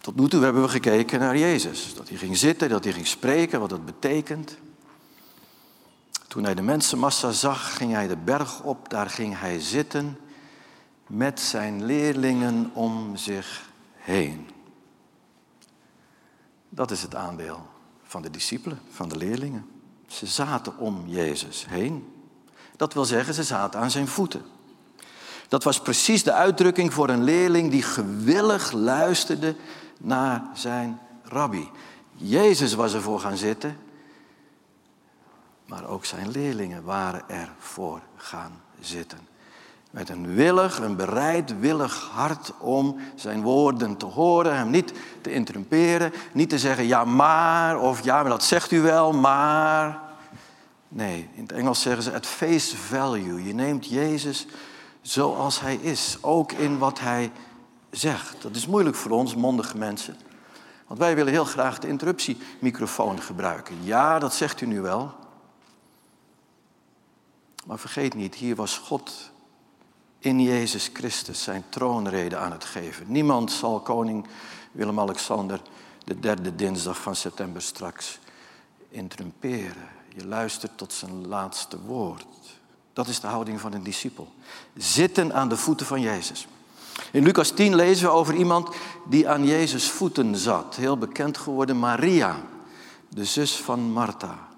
Tot 0.00 0.16
nu 0.16 0.28
toe 0.28 0.42
hebben 0.42 0.62
we 0.62 0.68
gekeken 0.68 1.20
naar 1.20 1.38
Jezus. 1.38 1.94
Dat 1.94 2.08
hij 2.08 2.18
ging 2.18 2.36
zitten, 2.36 2.68
dat 2.68 2.84
hij 2.84 2.92
ging 2.92 3.06
spreken, 3.06 3.60
wat 3.60 3.70
dat 3.70 3.84
betekent. 3.84 4.56
Toen 6.34 6.44
hij 6.44 6.54
de 6.54 6.62
mensenmassa 6.62 7.30
zag, 7.30 7.76
ging 7.76 7.92
hij 7.92 8.06
de 8.06 8.16
berg 8.16 8.60
op. 8.60 8.88
Daar 8.88 9.10
ging 9.10 9.38
hij 9.38 9.60
zitten 9.60 10.18
met 11.06 11.40
zijn 11.40 11.84
leerlingen 11.84 12.70
om 12.72 13.16
zich 13.16 13.68
heen. 13.94 14.48
Dat 16.68 16.90
is 16.90 17.02
het 17.02 17.14
aandeel 17.14 17.66
van 18.04 18.22
de 18.22 18.30
discipelen, 18.30 18.80
van 18.90 19.08
de 19.08 19.16
leerlingen. 19.16 19.66
Ze 20.06 20.26
zaten 20.26 20.78
om 20.78 21.02
Jezus 21.06 21.66
heen. 21.68 22.12
Dat 22.76 22.94
wil 22.94 23.04
zeggen, 23.04 23.34
ze 23.34 23.42
zaten 23.42 23.80
aan 23.80 23.90
zijn 23.90 24.08
voeten. 24.08 24.42
Dat 25.48 25.64
was 25.64 25.80
precies 25.80 26.22
de 26.22 26.32
uitdrukking 26.32 26.92
voor 26.92 27.08
een 27.08 27.24
leerling 27.24 27.70
die 27.70 27.82
gewillig 27.82 28.72
luisterde 28.72 29.56
naar 29.98 30.42
zijn 30.54 31.00
rabbi. 31.22 31.70
Jezus 32.14 32.74
was 32.74 32.94
ervoor 32.94 33.20
gaan 33.20 33.36
zitten, 33.36 33.78
maar 35.74 35.88
ook 35.88 36.04
zijn 36.04 36.30
leerlingen 36.30 36.84
waren 36.84 37.22
ervoor 37.28 38.00
gaan 38.16 38.60
zitten. 38.80 39.18
Met 39.90 40.08
een 40.08 40.34
willig, 40.34 40.78
een 40.78 40.96
bereidwillig 40.96 42.10
hart 42.12 42.52
om 42.58 43.00
zijn 43.14 43.42
woorden 43.42 43.96
te 43.96 44.06
horen, 44.06 44.56
hem 44.56 44.70
niet 44.70 44.92
te 45.20 45.32
interrumperen, 45.32 46.12
niet 46.32 46.48
te 46.50 46.58
zeggen 46.58 46.86
ja 46.86 47.04
maar 47.04 47.78
of 47.78 48.04
ja 48.04 48.20
maar 48.20 48.30
dat 48.30 48.44
zegt 48.44 48.70
u 48.70 48.80
wel, 48.80 49.12
maar. 49.12 50.00
Nee, 50.88 51.28
in 51.34 51.42
het 51.42 51.52
Engels 51.52 51.82
zeggen 51.82 52.02
ze 52.02 52.14
at 52.14 52.26
face 52.26 52.76
value. 52.76 53.44
Je 53.44 53.54
neemt 53.54 53.86
Jezus 53.86 54.46
zoals 55.02 55.60
hij 55.60 55.74
is, 55.74 56.18
ook 56.20 56.52
in 56.52 56.78
wat 56.78 57.00
hij 57.00 57.32
zegt. 57.90 58.42
Dat 58.42 58.56
is 58.56 58.66
moeilijk 58.66 58.96
voor 58.96 59.10
ons, 59.10 59.34
mondige 59.34 59.78
mensen. 59.78 60.16
Want 60.86 60.98
wij 60.98 61.14
willen 61.14 61.32
heel 61.32 61.44
graag 61.44 61.78
de 61.78 61.88
interruptiemicrofoon 61.88 63.20
gebruiken. 63.20 63.76
Ja, 63.82 64.18
dat 64.18 64.34
zegt 64.34 64.60
u 64.60 64.66
nu 64.66 64.80
wel. 64.80 65.23
Maar 67.64 67.78
vergeet 67.78 68.14
niet, 68.14 68.34
hier 68.34 68.54
was 68.56 68.78
God 68.78 69.30
in 70.18 70.40
Jezus 70.40 70.90
Christus 70.92 71.42
zijn 71.42 71.64
troonrede 71.68 72.36
aan 72.36 72.52
het 72.52 72.64
geven. 72.64 73.04
Niemand 73.08 73.52
zal 73.52 73.80
koning 73.80 74.26
Willem-Alexander 74.72 75.60
de 76.04 76.20
derde 76.20 76.54
dinsdag 76.54 77.00
van 77.00 77.16
september 77.16 77.62
straks 77.62 78.18
interrumperen. 78.88 79.88
Je 80.16 80.26
luistert 80.26 80.78
tot 80.78 80.92
zijn 80.92 81.26
laatste 81.26 81.80
woord. 81.80 82.26
Dat 82.92 83.08
is 83.08 83.20
de 83.20 83.26
houding 83.26 83.60
van 83.60 83.72
een 83.72 83.82
discipel. 83.82 84.32
Zitten 84.76 85.34
aan 85.34 85.48
de 85.48 85.56
voeten 85.56 85.86
van 85.86 86.00
Jezus. 86.00 86.46
In 87.12 87.22
Lucas 87.22 87.50
10 87.50 87.74
lezen 87.74 88.06
we 88.06 88.12
over 88.12 88.34
iemand 88.34 88.68
die 89.08 89.28
aan 89.28 89.46
Jezus 89.46 89.90
voeten 89.90 90.36
zat. 90.36 90.76
Heel 90.76 90.98
bekend 90.98 91.38
geworden 91.38 91.78
Maria, 91.78 92.36
de 93.08 93.24
zus 93.24 93.56
van 93.56 93.80
Martha. 93.80 94.48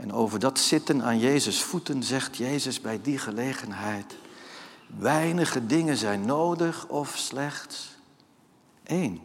En 0.00 0.12
over 0.12 0.38
dat 0.38 0.58
zitten 0.58 1.02
aan 1.02 1.18
Jezus 1.18 1.62
voeten 1.62 2.02
zegt 2.02 2.36
Jezus 2.36 2.80
bij 2.80 3.00
die 3.02 3.18
gelegenheid: 3.18 4.16
Weinige 4.86 5.66
dingen 5.66 5.96
zijn 5.96 6.24
nodig 6.24 6.86
of 6.86 7.16
slechts 7.16 7.96
één. 8.82 9.20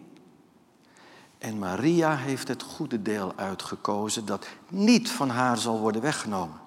En 1.38 1.60
Maria 1.60 2.16
heeft 2.16 2.48
het 2.48 2.64
goede 2.64 3.02
deel 3.02 3.34
uitgekozen 3.36 4.26
dat 4.26 4.48
niet 4.70 5.10
van 5.10 5.30
haar 5.30 5.58
zal 5.58 5.80
worden 5.80 6.02
weggenomen. 6.02 6.60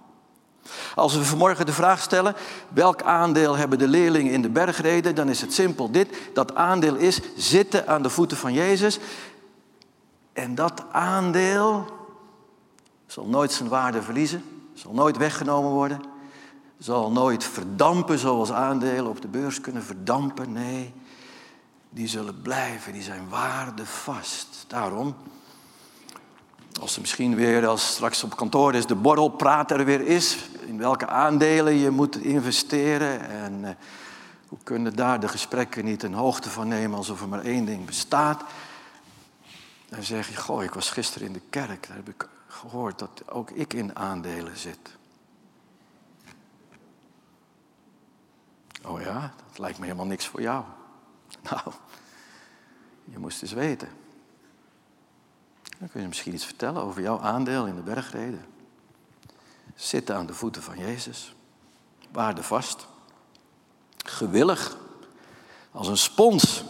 Als 0.95 1.15
we 1.15 1.25
vanmorgen 1.25 1.67
de 1.67 1.73
vraag 1.73 2.01
stellen, 2.01 2.35
welk 2.69 3.03
aandeel 3.03 3.57
hebben 3.57 3.79
de 3.79 3.89
leerlingen 3.89 4.33
in 4.33 4.43
de 4.43 4.49
bergreden, 4.49 5.15
dan 5.15 5.29
is 5.29 5.41
het 5.41 5.53
simpel 5.53 5.91
dit. 5.91 6.17
Dat 6.35 6.55
aandeel 6.55 6.95
is 6.95 7.21
zitten 7.37 7.87
aan 7.89 8.03
de 8.03 8.11
voeten 8.11 8.37
van 8.37 8.53
Jezus. 8.53 8.99
En 10.33 10.55
dat 10.55 10.85
aandeel 10.93 11.87
zal 13.15 13.27
nooit 13.27 13.53
zijn 13.53 13.69
waarde 13.69 14.03
verliezen, 14.03 14.45
zal 14.73 14.93
nooit 14.93 15.17
weggenomen 15.17 15.71
worden, 15.71 16.01
zal 16.79 17.11
nooit 17.11 17.45
verdampen 17.45 18.19
zoals 18.19 18.53
aandelen 18.53 19.07
op 19.07 19.21
de 19.21 19.29
beurs 19.29 19.61
kunnen 19.61 19.83
verdampen. 19.83 20.53
Nee, 20.53 20.93
die 21.91 22.09
zullen 22.09 22.43
blijven, 22.43 22.93
die 22.93 23.03
zijn 23.03 23.29
waardevast. 23.29 24.65
Daarom, 24.67 25.15
als 26.81 26.95
er 26.95 27.01
misschien 27.01 27.35
weer, 27.35 27.67
als 27.67 27.93
straks 27.93 28.25
op 28.25 28.37
kantoor 28.37 28.75
is, 28.75 28.87
de 28.87 28.95
borrelpraat 28.95 29.71
er 29.71 29.85
weer 29.85 30.01
is, 30.01 30.39
in 30.67 30.79
welke 30.79 31.07
aandelen 31.07 31.75
je 31.75 31.91
moet 31.91 32.17
investeren 32.17 33.29
en 33.29 33.65
eh, 33.65 33.75
hoe 34.49 34.59
kunnen 34.63 34.97
daar 34.97 35.21
de 35.21 35.29
gesprekken 35.29 35.85
niet 35.85 36.03
een 36.03 36.15
hoogte 36.15 36.51
van 36.51 36.69
nemen 36.69 36.99
alsof 36.99 37.21
er 37.21 37.29
maar 37.29 37.45
één 37.45 37.65
ding 37.65 37.85
bestaat. 37.85 38.43
Dan 39.89 40.03
zeg 40.03 40.29
je, 40.29 40.37
goh, 40.37 40.63
ik 40.63 40.75
was 40.75 40.91
gisteren 40.91 41.27
in 41.27 41.33
de 41.33 41.43
kerk, 41.51 41.87
daar 41.87 41.97
heb 41.97 42.09
ik 42.09 42.29
gehoord 42.55 42.99
dat 42.99 43.31
ook 43.31 43.51
ik 43.51 43.73
in 43.73 43.97
aandelen 43.97 44.57
zit. 44.57 44.97
Oh 48.85 49.01
ja, 49.01 49.35
dat 49.49 49.59
lijkt 49.59 49.79
me 49.79 49.85
helemaal 49.85 50.07
niks 50.07 50.27
voor 50.27 50.41
jou. 50.41 50.65
Nou, 51.43 51.73
je 53.05 53.19
moest 53.19 53.43
eens 53.43 53.53
weten. 53.53 53.89
Dan 55.79 55.89
kun 55.89 56.01
je 56.01 56.09
misschien 56.09 56.35
iets 56.35 56.45
vertellen 56.45 56.83
over 56.83 57.03
jouw 57.03 57.21
aandeel 57.21 57.67
in 57.67 57.75
de 57.75 57.83
bergreden. 57.83 58.45
Zitten 59.75 60.17
aan 60.17 60.27
de 60.27 60.35
voeten 60.35 60.63
van 60.63 60.79
Jezus. 60.79 61.35
Waardevast. 62.13 62.87
Gewillig. 64.05 64.77
Als 65.71 65.89
een 65.89 65.97
spons. 65.97 66.65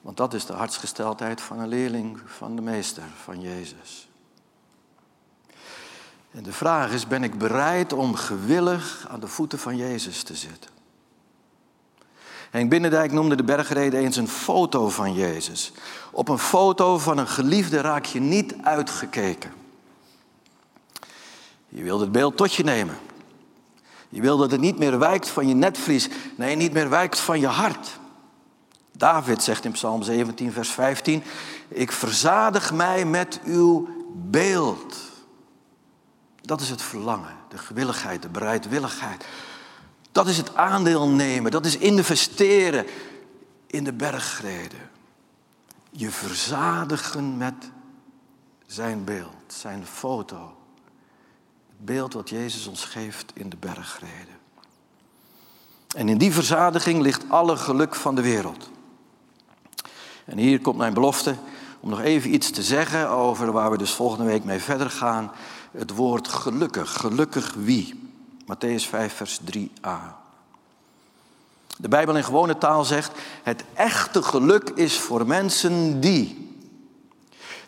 Want 0.00 0.16
dat 0.16 0.34
is 0.34 0.46
de 0.46 0.52
hartsgesteldheid 0.52 1.40
van 1.40 1.58
een 1.58 1.68
leerling 1.68 2.20
van 2.24 2.56
de 2.56 2.62
meester, 2.62 3.04
van 3.22 3.40
Jezus. 3.40 4.07
En 6.30 6.42
de 6.42 6.52
vraag 6.52 6.92
is, 6.92 7.06
ben 7.06 7.22
ik 7.22 7.38
bereid 7.38 7.92
om 7.92 8.14
gewillig 8.14 9.06
aan 9.08 9.20
de 9.20 9.28
voeten 9.28 9.58
van 9.58 9.76
Jezus 9.76 10.22
te 10.22 10.34
zitten? 10.34 10.70
Henk 12.50 12.70
Binnendijk 12.70 13.12
noemde 13.12 13.36
de 13.36 13.44
bergreden 13.44 14.00
eens 14.00 14.16
een 14.16 14.28
foto 14.28 14.88
van 14.88 15.12
Jezus. 15.12 15.72
Op 16.10 16.28
een 16.28 16.38
foto 16.38 16.98
van 16.98 17.18
een 17.18 17.28
geliefde 17.28 17.80
raak 17.80 18.04
je 18.04 18.20
niet 18.20 18.54
uitgekeken. 18.62 19.52
Je 21.68 21.82
wilt 21.82 22.00
het 22.00 22.12
beeld 22.12 22.36
tot 22.36 22.54
je 22.54 22.64
nemen. 22.64 22.98
Je 24.08 24.20
wil 24.20 24.36
dat 24.36 24.50
het 24.50 24.60
niet 24.60 24.78
meer 24.78 24.98
wijkt 24.98 25.28
van 25.28 25.48
je 25.48 25.54
netvlies. 25.54 26.08
Nee, 26.36 26.56
niet 26.56 26.72
meer 26.72 26.88
wijkt 26.88 27.18
van 27.18 27.40
je 27.40 27.46
hart. 27.46 27.98
David 28.92 29.42
zegt 29.42 29.64
in 29.64 29.72
Psalm 29.72 30.02
17, 30.02 30.52
vers 30.52 30.70
15: 30.70 31.22
Ik 31.68 31.92
verzadig 31.92 32.72
mij 32.72 33.04
met 33.04 33.40
uw 33.44 33.88
beeld. 34.14 35.07
Dat 36.48 36.60
is 36.60 36.70
het 36.70 36.82
verlangen, 36.82 37.36
de 37.48 37.58
gewilligheid, 37.58 38.22
de 38.22 38.28
bereidwilligheid. 38.28 39.24
Dat 40.12 40.26
is 40.26 40.36
het 40.36 40.54
aandeel 40.54 41.08
nemen, 41.08 41.50
dat 41.50 41.66
is 41.66 41.76
investeren 41.76 42.86
in 43.66 43.84
de 43.84 43.92
bergreden. 43.92 44.90
Je 45.90 46.10
verzadigen 46.10 47.36
met 47.36 47.70
zijn 48.66 49.04
beeld, 49.04 49.34
zijn 49.46 49.86
foto. 49.86 50.56
Het 51.68 51.84
beeld 51.84 52.12
wat 52.12 52.28
Jezus 52.28 52.66
ons 52.66 52.84
geeft 52.84 53.32
in 53.34 53.48
de 53.48 53.56
bergreden. 53.56 54.38
En 55.96 56.08
in 56.08 56.18
die 56.18 56.32
verzadiging 56.32 57.00
ligt 57.02 57.24
alle 57.28 57.56
geluk 57.56 57.94
van 57.94 58.14
de 58.14 58.22
wereld. 58.22 58.70
En 60.24 60.38
hier 60.38 60.60
komt 60.60 60.76
mijn 60.76 60.94
belofte 60.94 61.34
om 61.80 61.90
nog 61.90 62.00
even 62.00 62.34
iets 62.34 62.50
te 62.50 62.62
zeggen 62.62 63.08
over 63.08 63.52
waar 63.52 63.70
we 63.70 63.78
dus 63.78 63.92
volgende 63.92 64.24
week 64.24 64.44
mee 64.44 64.60
verder 64.60 64.90
gaan. 64.90 65.32
Het 65.70 65.94
woord 65.94 66.28
gelukkig. 66.28 66.92
Gelukkig 66.92 67.54
wie? 67.54 68.10
Matthäus 68.46 68.88
5, 68.88 69.14
vers 69.14 69.40
3a. 69.40 70.16
De 71.76 71.88
Bijbel 71.88 72.16
in 72.16 72.24
gewone 72.24 72.58
taal 72.58 72.84
zegt: 72.84 73.18
het 73.42 73.64
echte 73.74 74.22
geluk 74.22 74.70
is 74.70 74.98
voor 74.98 75.26
mensen 75.26 76.00
die. 76.00 76.46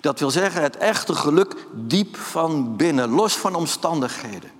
Dat 0.00 0.18
wil 0.18 0.30
zeggen, 0.30 0.62
het 0.62 0.76
echte 0.76 1.14
geluk 1.14 1.66
diep 1.72 2.16
van 2.16 2.76
binnen, 2.76 3.08
los 3.08 3.36
van 3.36 3.54
omstandigheden, 3.54 4.50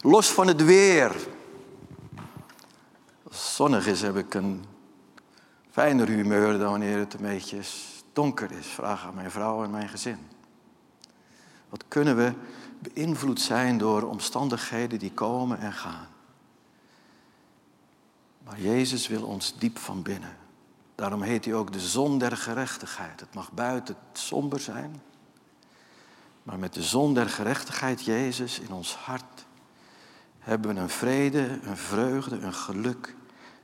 los 0.00 0.28
van 0.30 0.46
het 0.46 0.64
weer. 0.64 1.12
Als 3.28 3.36
het 3.36 3.54
zonnig 3.54 3.86
is, 3.86 4.02
heb 4.02 4.16
ik 4.16 4.34
een 4.34 4.64
fijner 5.70 6.08
humeur 6.08 6.58
dan 6.58 6.70
wanneer 6.70 6.98
het 6.98 7.14
een 7.14 7.20
beetje 7.20 7.60
donker 8.12 8.50
is. 8.52 8.66
Vraag 8.66 9.06
aan 9.06 9.14
mijn 9.14 9.30
vrouw 9.30 9.64
en 9.64 9.70
mijn 9.70 9.88
gezin. 9.88 10.18
Wat 11.68 11.84
kunnen 11.88 12.16
we 12.16 12.32
beïnvloed 12.80 13.40
zijn 13.40 13.78
door 13.78 14.02
omstandigheden 14.02 14.98
die 14.98 15.12
komen 15.12 15.58
en 15.58 15.72
gaan? 15.72 16.08
Maar 18.44 18.60
Jezus 18.60 19.08
wil 19.08 19.22
ons 19.22 19.58
diep 19.58 19.78
van 19.78 20.02
binnen. 20.02 20.36
Daarom 20.94 21.22
heet 21.22 21.44
hij 21.44 21.54
ook 21.54 21.72
de 21.72 21.80
zon 21.80 22.18
der 22.18 22.36
gerechtigheid. 22.36 23.20
Het 23.20 23.34
mag 23.34 23.52
buiten 23.52 23.96
somber 24.12 24.60
zijn, 24.60 25.02
maar 26.42 26.58
met 26.58 26.74
de 26.74 26.82
zon 26.82 27.14
der 27.14 27.28
gerechtigheid, 27.28 28.04
Jezus, 28.04 28.58
in 28.58 28.72
ons 28.72 28.94
hart 28.94 29.46
hebben 30.38 30.74
we 30.74 30.80
een 30.80 30.88
vrede, 30.88 31.58
een 31.62 31.76
vreugde, 31.76 32.38
een 32.38 32.54
geluk 32.54 33.16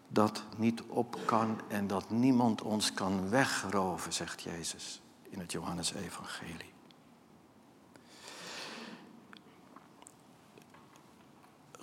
dat 0.08 0.42
niet 0.56 0.82
op 0.82 1.18
kan 1.24 1.60
en 1.68 1.86
dat 1.86 2.10
niemand 2.10 2.62
ons 2.62 2.92
kan 2.92 3.28
wegroven, 3.28 4.12
zegt 4.12 4.42
Jezus 4.42 5.02
in 5.30 5.38
het 5.38 5.52
Johannesevangelie. 5.52 6.73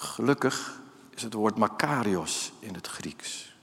Gelukkig 0.02 0.82
is 1.10 1.22
het 1.22 1.34
woord 1.34 1.58
makarios 1.58 2.52
in 2.60 2.74
het 2.74 2.88
Grieks. 2.88 3.56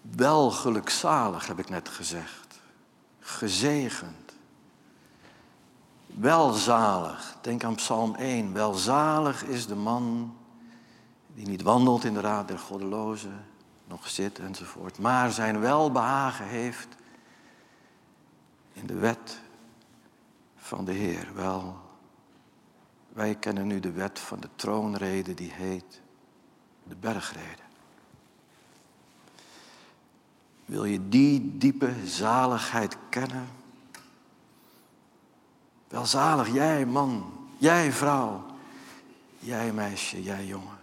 Wel 0.00 0.50
gelukzalig 0.50 1.46
heb 1.46 1.58
ik 1.58 1.68
net 1.68 1.88
gezegd. 1.88 2.60
Gezegend. 3.20 4.32
Welzalig. 6.06 7.36
Denk 7.40 7.64
aan 7.64 7.74
Psalm 7.74 8.14
1. 8.14 8.52
Welzalig 8.52 9.44
is 9.44 9.66
de 9.66 9.76
man 9.76 10.36
die 11.26 11.46
niet 11.46 11.62
wandelt 11.62 12.04
in 12.04 12.14
de 12.14 12.20
raad 12.20 12.48
der 12.48 12.58
goddelozen, 12.58 13.46
nog 13.84 14.08
zit 14.08 14.38
enzovoort, 14.38 14.98
maar 14.98 15.32
zijn 15.32 15.60
welbehagen 15.60 16.46
heeft 16.46 16.88
in 18.72 18.86
de 18.86 18.94
wet 18.94 19.40
van 20.56 20.84
de 20.84 20.92
Heer. 20.92 21.28
Wel, 21.34 21.89
wij 23.12 23.34
kennen 23.34 23.66
nu 23.66 23.80
de 23.80 23.92
wet 23.92 24.18
van 24.18 24.40
de 24.40 24.48
troonrede 24.56 25.34
die 25.34 25.52
heet 25.52 26.00
de 26.84 26.96
bergrede. 26.96 27.62
Wil 30.64 30.84
je 30.84 31.08
die 31.08 31.58
diepe 31.58 31.94
zaligheid 32.06 32.96
kennen? 33.08 33.48
Welzalig 35.88 36.52
jij 36.52 36.86
man, 36.86 37.32
jij 37.58 37.92
vrouw, 37.92 38.46
jij 39.38 39.72
meisje, 39.72 40.22
jij 40.22 40.46
jongen. 40.46 40.78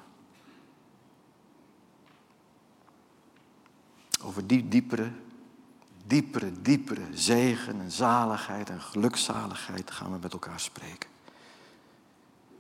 Over 4.23 4.47
die 4.47 4.67
diepere, 4.67 5.11
diepere, 6.05 6.61
diepere 6.61 7.05
zegen 7.13 7.81
en 7.81 7.91
zaligheid 7.91 8.69
en 8.69 8.81
gelukzaligheid 8.81 9.91
gaan 9.91 10.11
we 10.11 10.17
met 10.21 10.33
elkaar 10.33 10.59
spreken. 10.59 11.06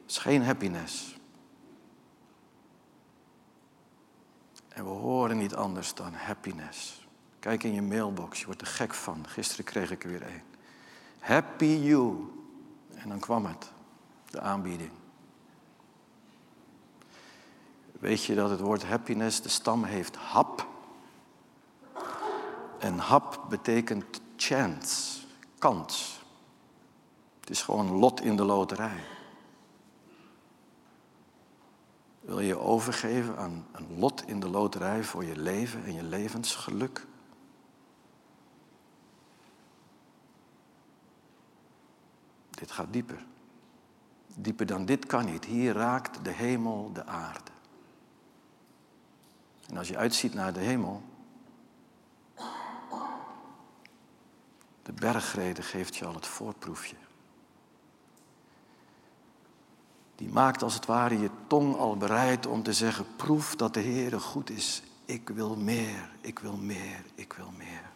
Is 0.07 0.17
geen 0.17 0.43
happiness. 0.43 1.15
En 4.67 4.83
we 4.83 4.89
horen 4.89 5.37
niet 5.37 5.55
anders 5.55 5.93
dan 5.93 6.13
happiness. 6.13 7.07
Kijk 7.39 7.63
in 7.63 7.73
je 7.73 7.81
mailbox, 7.81 8.39
je 8.39 8.45
wordt 8.45 8.61
er 8.61 8.67
gek 8.67 8.93
van. 8.93 9.27
Gisteren 9.27 9.65
kreeg 9.65 9.91
ik 9.91 10.03
er 10.03 10.09
weer 10.09 10.21
een. 10.21 10.41
Happy 11.19 11.65
you. 11.65 12.15
En 12.95 13.09
dan 13.09 13.19
kwam 13.19 13.45
het, 13.45 13.71
de 14.29 14.39
aanbieding. 14.39 14.91
Weet 17.99 18.23
je 18.23 18.35
dat 18.35 18.49
het 18.49 18.59
woord 18.59 18.83
happiness 18.83 19.41
de 19.41 19.49
stam 19.49 19.83
heeft 19.83 20.15
hap? 20.15 20.67
En 22.79 22.97
hap 22.97 23.45
betekent 23.49 24.21
chance, 24.35 25.19
kans. 25.59 26.19
Het 27.39 27.49
is 27.49 27.61
gewoon 27.61 27.91
lot 27.91 28.21
in 28.21 28.35
de 28.35 28.43
loterij. 28.43 29.16
Wil 32.27 32.39
je 32.39 32.59
overgeven 32.59 33.37
aan 33.37 33.67
een 33.71 33.99
lot 33.99 34.27
in 34.27 34.39
de 34.39 34.49
loterij 34.49 35.03
voor 35.03 35.25
je 35.25 35.37
leven 35.37 35.85
en 35.85 35.93
je 35.93 36.03
levensgeluk? 36.03 37.05
Dit 42.49 42.71
gaat 42.71 42.93
dieper. 42.93 43.25
Dieper 44.35 44.65
dan 44.65 44.85
dit 44.85 45.05
kan 45.05 45.25
niet. 45.25 45.45
Hier 45.45 45.73
raakt 45.73 46.23
de 46.23 46.31
hemel 46.31 46.91
de 46.93 47.05
aarde. 47.05 47.51
En 49.67 49.77
als 49.77 49.87
je 49.87 49.97
uitziet 49.97 50.33
naar 50.33 50.53
de 50.53 50.59
hemel, 50.59 51.01
de 54.83 54.93
bergrede 54.93 55.61
geeft 55.61 55.95
je 55.95 56.05
al 56.05 56.13
het 56.13 56.27
voorproefje. 56.27 56.95
Die 60.17 60.29
maakt 60.29 60.63
als 60.63 60.73
het 60.73 60.85
ware 60.85 61.19
je 61.19 61.29
tong 61.47 61.75
al 61.75 61.97
bereid 61.97 62.45
om 62.45 62.63
te 62.63 62.73
zeggen, 62.73 63.05
proef 63.15 63.55
dat 63.55 63.73
de 63.73 63.79
Heer 63.79 64.21
goed 64.21 64.49
is. 64.49 64.81
Ik 65.05 65.29
wil 65.29 65.55
meer, 65.55 66.09
ik 66.21 66.39
wil 66.39 66.57
meer, 66.57 67.05
ik 67.15 67.33
wil 67.33 67.51
meer. 67.57 67.89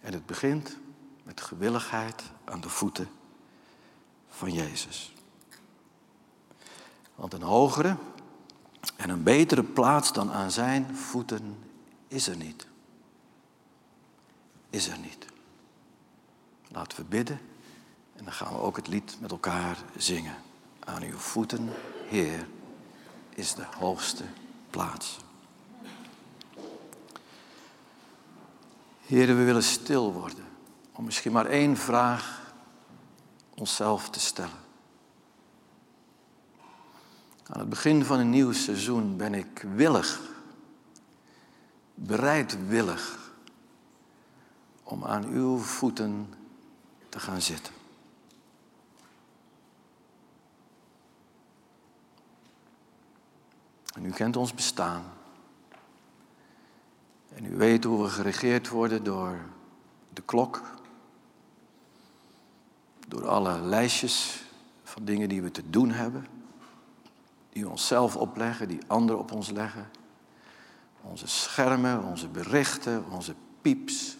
En 0.00 0.12
het 0.12 0.26
begint 0.26 0.76
met 1.22 1.40
gewilligheid 1.40 2.22
aan 2.44 2.60
de 2.60 2.68
voeten 2.68 3.08
van 4.28 4.52
Jezus. 4.52 5.14
Want 7.14 7.32
een 7.32 7.42
hogere 7.42 7.96
en 8.96 9.10
een 9.10 9.22
betere 9.22 9.62
plaats 9.62 10.12
dan 10.12 10.32
aan 10.32 10.50
zijn 10.50 10.96
voeten 10.96 11.58
is 12.08 12.28
er 12.28 12.36
niet. 12.36 12.66
Is 14.70 14.88
er 14.88 14.98
niet. 14.98 15.26
Laten 16.68 16.98
we 16.98 17.04
bidden 17.04 17.40
en 18.16 18.24
dan 18.24 18.32
gaan 18.32 18.52
we 18.52 18.58
ook 18.58 18.76
het 18.76 18.88
lied 18.88 19.16
met 19.20 19.30
elkaar 19.30 19.78
zingen. 19.96 20.36
Aan 20.84 21.02
uw 21.02 21.18
voeten, 21.18 21.68
Heer, 22.06 22.48
is 23.28 23.54
de 23.54 23.64
hoogste 23.78 24.24
plaats. 24.70 25.16
Heer, 29.00 29.26
we 29.26 29.44
willen 29.44 29.62
stil 29.62 30.12
worden 30.12 30.44
om 30.92 31.04
misschien 31.04 31.32
maar 31.32 31.46
één 31.46 31.76
vraag 31.76 32.52
onszelf 33.54 34.10
te 34.10 34.20
stellen. 34.20 34.64
Aan 37.46 37.60
het 37.60 37.68
begin 37.68 38.04
van 38.04 38.18
een 38.18 38.30
nieuw 38.30 38.52
seizoen 38.52 39.16
ben 39.16 39.34
ik 39.34 39.64
willig, 39.74 40.20
bereidwillig 41.94 43.18
om 44.82 45.04
aan 45.04 45.24
uw 45.24 45.58
voeten 45.58 46.34
te 47.08 47.20
gaan 47.20 47.42
zitten. 47.42 47.75
U 54.06 54.10
kent 54.10 54.36
ons 54.36 54.54
bestaan. 54.54 55.04
En 57.34 57.44
u 57.44 57.56
weet 57.56 57.84
hoe 57.84 58.02
we 58.02 58.08
geregeerd 58.08 58.68
worden 58.68 59.04
door 59.04 59.38
de 60.12 60.22
klok, 60.22 60.62
door 63.08 63.28
alle 63.28 63.60
lijstjes 63.60 64.44
van 64.84 65.04
dingen 65.04 65.28
die 65.28 65.42
we 65.42 65.50
te 65.50 65.70
doen 65.70 65.90
hebben, 65.90 66.26
die 67.50 67.62
we 67.62 67.70
onszelf 67.70 68.16
opleggen, 68.16 68.68
die 68.68 68.80
anderen 68.86 69.20
op 69.20 69.32
ons 69.32 69.50
leggen. 69.50 69.90
Onze 71.02 71.26
schermen, 71.26 72.04
onze 72.04 72.28
berichten, 72.28 73.04
onze 73.10 73.34
pieps. 73.62 74.16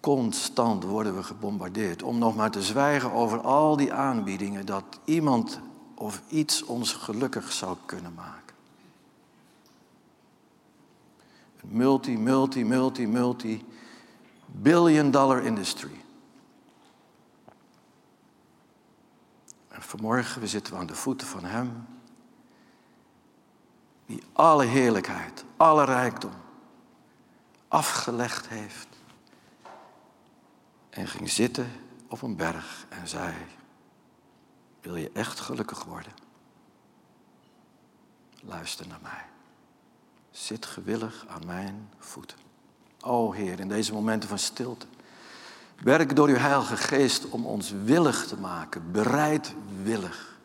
Constant 0.00 0.84
worden 0.84 1.16
we 1.16 1.22
gebombardeerd. 1.22 2.02
Om 2.02 2.18
nog 2.18 2.36
maar 2.36 2.50
te 2.50 2.62
zwijgen 2.62 3.12
over 3.12 3.40
al 3.40 3.76
die 3.76 3.92
aanbiedingen 3.92 4.66
dat 4.66 4.84
iemand 5.04 5.60
of 6.02 6.22
iets 6.28 6.62
ons 6.62 6.92
gelukkig 6.92 7.52
zou 7.52 7.76
kunnen 7.86 8.14
maken. 8.14 8.54
Een 11.60 11.68
multi, 11.76 12.18
multi, 12.18 12.64
multi, 12.64 13.06
multi 13.06 13.64
billion 14.46 15.10
dollar 15.10 15.42
industry. 15.42 16.04
En 19.68 19.82
vanmorgen 19.82 20.40
we 20.40 20.46
zitten 20.46 20.72
we 20.72 20.78
aan 20.78 20.86
de 20.86 20.94
voeten 20.94 21.26
van 21.26 21.44
Hem, 21.44 21.86
die 24.06 24.22
alle 24.32 24.64
heerlijkheid, 24.64 25.44
alle 25.56 25.84
rijkdom 25.84 26.34
afgelegd 27.68 28.48
heeft. 28.48 28.88
En 30.90 31.08
ging 31.08 31.30
zitten 31.30 31.70
op 32.08 32.22
een 32.22 32.36
berg 32.36 32.86
en 32.88 33.08
zei, 33.08 33.34
wil 34.82 34.96
je 34.96 35.10
echt 35.12 35.40
gelukkig 35.40 35.84
worden? 35.84 36.12
Luister 38.40 38.86
naar 38.86 39.00
mij. 39.02 39.24
Zit 40.30 40.66
gewillig 40.66 41.24
aan 41.28 41.46
mijn 41.46 41.90
voeten. 41.98 42.38
O 43.00 43.32
Heer, 43.32 43.60
in 43.60 43.68
deze 43.68 43.92
momenten 43.92 44.28
van 44.28 44.38
stilte. 44.38 44.86
Werk 45.78 46.16
door 46.16 46.28
uw 46.28 46.36
Heilige 46.36 46.76
Geest 46.76 47.28
om 47.28 47.46
ons 47.46 47.70
willig 47.70 48.26
te 48.26 48.36
maken, 48.36 48.92
bereidwillig. 48.92 50.38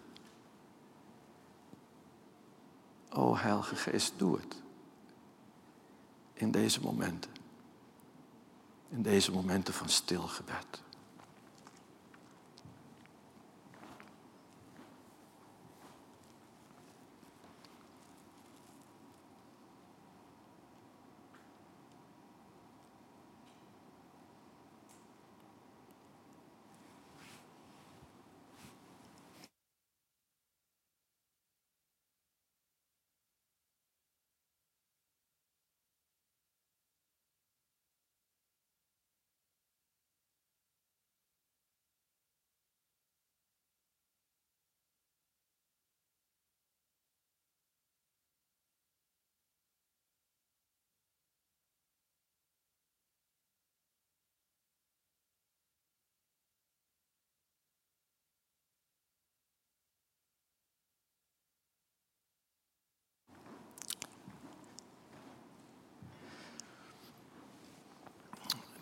O 3.10 3.36
Heilige 3.36 3.76
Geest, 3.76 4.14
doe 4.18 4.40
het. 4.40 4.56
In 6.34 6.52
deze 6.52 6.82
momenten. 6.82 7.32
In 8.90 9.02
deze 9.02 9.32
momenten 9.32 9.74
van 9.74 9.90
stilgebed. 9.90 10.82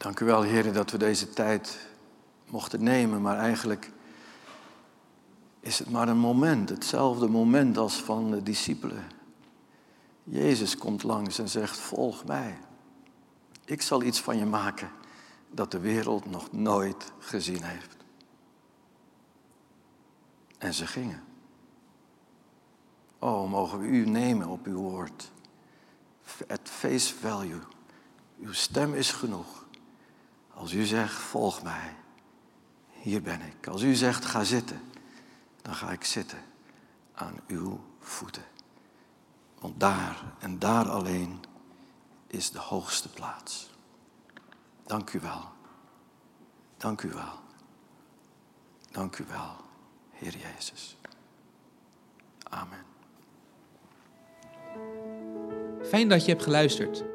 Dank 0.05 0.19
u 0.19 0.25
wel, 0.25 0.41
heren, 0.41 0.73
dat 0.73 0.91
we 0.91 0.97
deze 0.97 1.29
tijd 1.29 1.87
mochten 2.49 2.83
nemen, 2.83 3.21
maar 3.21 3.37
eigenlijk 3.37 3.91
is 5.59 5.79
het 5.79 5.89
maar 5.89 6.07
een 6.07 6.17
moment, 6.17 6.69
hetzelfde 6.69 7.27
moment 7.27 7.77
als 7.77 7.95
van 7.95 8.31
de 8.31 8.43
discipelen. 8.43 9.03
Jezus 10.23 10.77
komt 10.77 11.03
langs 11.03 11.39
en 11.39 11.49
zegt, 11.49 11.77
volg 11.77 12.25
mij. 12.25 12.57
Ik 13.63 13.81
zal 13.81 14.03
iets 14.03 14.21
van 14.21 14.37
je 14.37 14.45
maken 14.45 14.91
dat 15.51 15.71
de 15.71 15.79
wereld 15.79 16.31
nog 16.31 16.51
nooit 16.51 17.11
gezien 17.19 17.63
heeft. 17.63 17.95
En 20.57 20.73
ze 20.73 20.87
gingen. 20.87 21.23
Oh, 23.19 23.49
mogen 23.49 23.79
we 23.79 23.87
u 23.87 24.05
nemen 24.05 24.47
op 24.47 24.65
uw 24.65 24.79
woord. 24.79 25.31
At 26.47 26.59
face 26.63 27.15
value. 27.15 27.61
Uw 28.39 28.53
stem 28.53 28.93
is 28.93 29.11
genoeg. 29.11 29.64
Als 30.55 30.73
u 30.73 30.85
zegt, 30.85 31.13
volg 31.13 31.63
mij, 31.63 31.95
hier 32.91 33.21
ben 33.21 33.41
ik. 33.41 33.67
Als 33.67 33.81
u 33.81 33.93
zegt, 33.93 34.25
ga 34.25 34.43
zitten, 34.43 34.81
dan 35.61 35.75
ga 35.75 35.91
ik 35.91 36.03
zitten 36.03 36.43
aan 37.13 37.39
uw 37.47 37.79
voeten. 37.99 38.43
Want 39.59 39.79
daar 39.79 40.23
en 40.39 40.59
daar 40.59 40.89
alleen 40.89 41.39
is 42.27 42.51
de 42.51 42.59
hoogste 42.59 43.09
plaats. 43.09 43.69
Dank 44.83 45.13
u 45.13 45.19
wel. 45.19 45.43
Dank 46.77 47.01
u 47.01 47.09
wel. 47.09 47.39
Dank 48.91 49.17
u 49.17 49.25
wel, 49.27 49.55
Heer 50.11 50.37
Jezus. 50.37 50.97
Amen. 52.49 52.85
Fijn 55.83 56.09
dat 56.09 56.25
je 56.25 56.31
hebt 56.31 56.43
geluisterd. 56.43 57.14